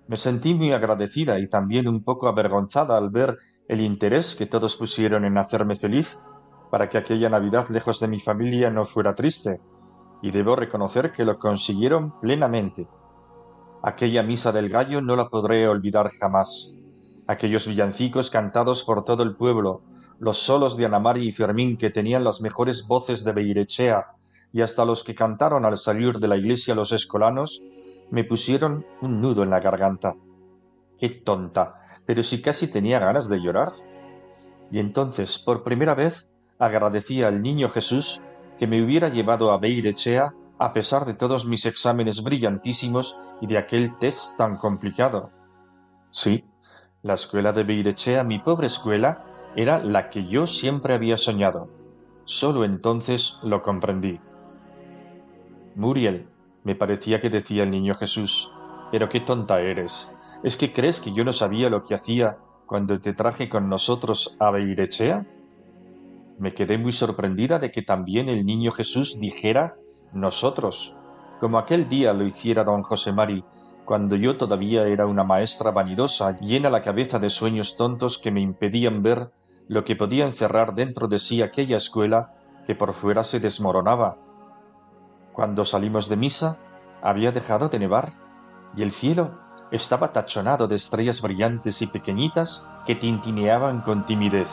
Me 0.07 0.17
sentí 0.17 0.53
muy 0.53 0.71
agradecida 0.71 1.39
y 1.39 1.47
también 1.47 1.87
un 1.87 2.03
poco 2.03 2.27
avergonzada 2.27 2.95
al 2.97 3.09
ver 3.09 3.39
el 3.67 3.81
interés 3.81 4.35
que 4.35 4.45
todos 4.45 4.75
pusieron 4.75 5.25
en 5.25 5.39
hacerme 5.39 5.75
feliz 5.75 6.19
para 6.69 6.87
que 6.87 6.99
aquella 6.99 7.29
Navidad 7.29 7.67
lejos 7.69 7.99
de 7.99 8.09
mi 8.09 8.19
familia 8.19 8.69
no 8.69 8.85
fuera 8.85 9.15
triste, 9.15 9.59
y 10.21 10.29
debo 10.29 10.55
reconocer 10.55 11.11
que 11.11 11.25
lo 11.25 11.39
consiguieron 11.39 12.19
plenamente. 12.19 12.87
Aquella 13.85 14.23
misa 14.23 14.51
del 14.51 14.69
gallo 14.69 14.99
no 14.99 15.15
la 15.15 15.29
podré 15.29 15.67
olvidar 15.67 16.09
jamás. 16.09 16.75
Aquellos 17.27 17.67
villancicos 17.67 18.31
cantados 18.31 18.83
por 18.83 19.05
todo 19.05 19.21
el 19.21 19.35
pueblo, 19.35 19.83
los 20.17 20.39
solos 20.39 20.75
de 20.75 20.87
Anamari 20.87 21.27
y 21.27 21.31
Fermín 21.31 21.77
que 21.77 21.91
tenían 21.91 22.23
las 22.23 22.41
mejores 22.41 22.87
voces 22.87 23.23
de 23.23 23.33
Beirechea 23.33 24.07
y 24.51 24.61
hasta 24.61 24.85
los 24.85 25.03
que 25.03 25.13
cantaron 25.13 25.65
al 25.65 25.77
salir 25.77 26.17
de 26.17 26.27
la 26.27 26.35
iglesia 26.35 26.73
los 26.73 26.93
escolanos, 26.93 27.61
me 28.09 28.23
pusieron 28.23 28.87
un 29.01 29.21
nudo 29.21 29.43
en 29.43 29.51
la 29.51 29.59
garganta. 29.59 30.15
¡Qué 30.97 31.09
tonta! 31.09 31.75
Pero 32.07 32.23
si 32.23 32.41
casi 32.41 32.67
tenía 32.67 32.97
ganas 32.97 33.29
de 33.29 33.39
llorar. 33.39 33.73
Y 34.71 34.79
entonces, 34.79 35.37
por 35.37 35.61
primera 35.61 35.93
vez, 35.93 36.27
agradecí 36.57 37.21
al 37.21 37.43
niño 37.43 37.69
Jesús 37.69 38.19
que 38.57 38.65
me 38.65 38.83
hubiera 38.83 39.09
llevado 39.09 39.51
a 39.51 39.59
Beirechea 39.59 40.33
a 40.57 40.73
pesar 40.73 41.05
de 41.05 41.13
todos 41.13 41.45
mis 41.45 41.65
exámenes 41.65 42.23
brillantísimos 42.23 43.17
y 43.41 43.47
de 43.47 43.57
aquel 43.57 43.97
test 43.97 44.37
tan 44.37 44.57
complicado. 44.57 45.31
Sí, 46.11 46.45
la 47.01 47.15
escuela 47.15 47.51
de 47.51 47.63
Beirechea, 47.63 48.23
mi 48.23 48.39
pobre 48.39 48.67
escuela, 48.67 49.25
era 49.55 49.83
la 49.83 50.09
que 50.09 50.25
yo 50.25 50.47
siempre 50.47 50.93
había 50.93 51.17
soñado. 51.17 51.69
Solo 52.25 52.63
entonces 52.63 53.37
lo 53.43 53.61
comprendí. 53.61 54.19
Muriel, 55.75 56.27
me 56.63 56.75
parecía 56.75 57.19
que 57.19 57.29
decía 57.29 57.63
el 57.63 57.71
niño 57.71 57.95
Jesús, 57.95 58.51
pero 58.91 59.09
qué 59.09 59.19
tonta 59.19 59.61
eres. 59.61 60.15
¿Es 60.43 60.57
que 60.57 60.73
crees 60.73 60.99
que 60.99 61.13
yo 61.13 61.23
no 61.23 61.33
sabía 61.33 61.69
lo 61.69 61.83
que 61.83 61.95
hacía 61.95 62.37
cuando 62.65 62.99
te 62.99 63.13
traje 63.13 63.49
con 63.49 63.69
nosotros 63.69 64.35
a 64.39 64.51
Beirechea? 64.51 65.25
Me 66.39 66.53
quedé 66.53 66.77
muy 66.77 66.91
sorprendida 66.91 67.59
de 67.59 67.71
que 67.71 67.81
también 67.81 68.29
el 68.29 68.45
niño 68.45 68.71
Jesús 68.71 69.19
dijera 69.19 69.75
nosotros, 70.15 70.95
como 71.39 71.57
aquel 71.57 71.87
día 71.87 72.13
lo 72.13 72.25
hiciera 72.25 72.63
don 72.63 72.81
José 72.83 73.11
Mari, 73.11 73.43
cuando 73.83 74.15
yo 74.15 74.37
todavía 74.37 74.87
era 74.87 75.05
una 75.05 75.23
maestra 75.23 75.71
vanidosa, 75.71 76.37
llena 76.37 76.69
la 76.69 76.81
cabeza 76.81 77.19
de 77.19 77.29
sueños 77.29 77.77
tontos 77.77 78.17
que 78.17 78.31
me 78.31 78.41
impedían 78.41 79.03
ver 79.03 79.31
lo 79.67 79.83
que 79.83 79.95
podía 79.95 80.25
encerrar 80.25 80.73
dentro 80.73 81.07
de 81.07 81.19
sí 81.19 81.41
aquella 81.41 81.77
escuela 81.77 82.33
que 82.65 82.75
por 82.75 82.93
fuera 82.93 83.23
se 83.23 83.39
desmoronaba. 83.39 84.17
Cuando 85.33 85.65
salimos 85.65 86.09
de 86.09 86.17
misa, 86.17 86.57
había 87.03 87.31
dejado 87.31 87.69
de 87.69 87.77
nevar, 87.77 88.13
y 88.75 88.81
el 88.81 88.91
cielo 88.91 89.37
estaba 89.71 90.13
tachonado 90.13 90.67
de 90.67 90.75
estrellas 90.75 91.21
brillantes 91.21 91.81
y 91.81 91.87
pequeñitas 91.87 92.67
que 92.87 92.95
tintineaban 92.95 93.81
con 93.81 94.05
timidez. 94.05 94.49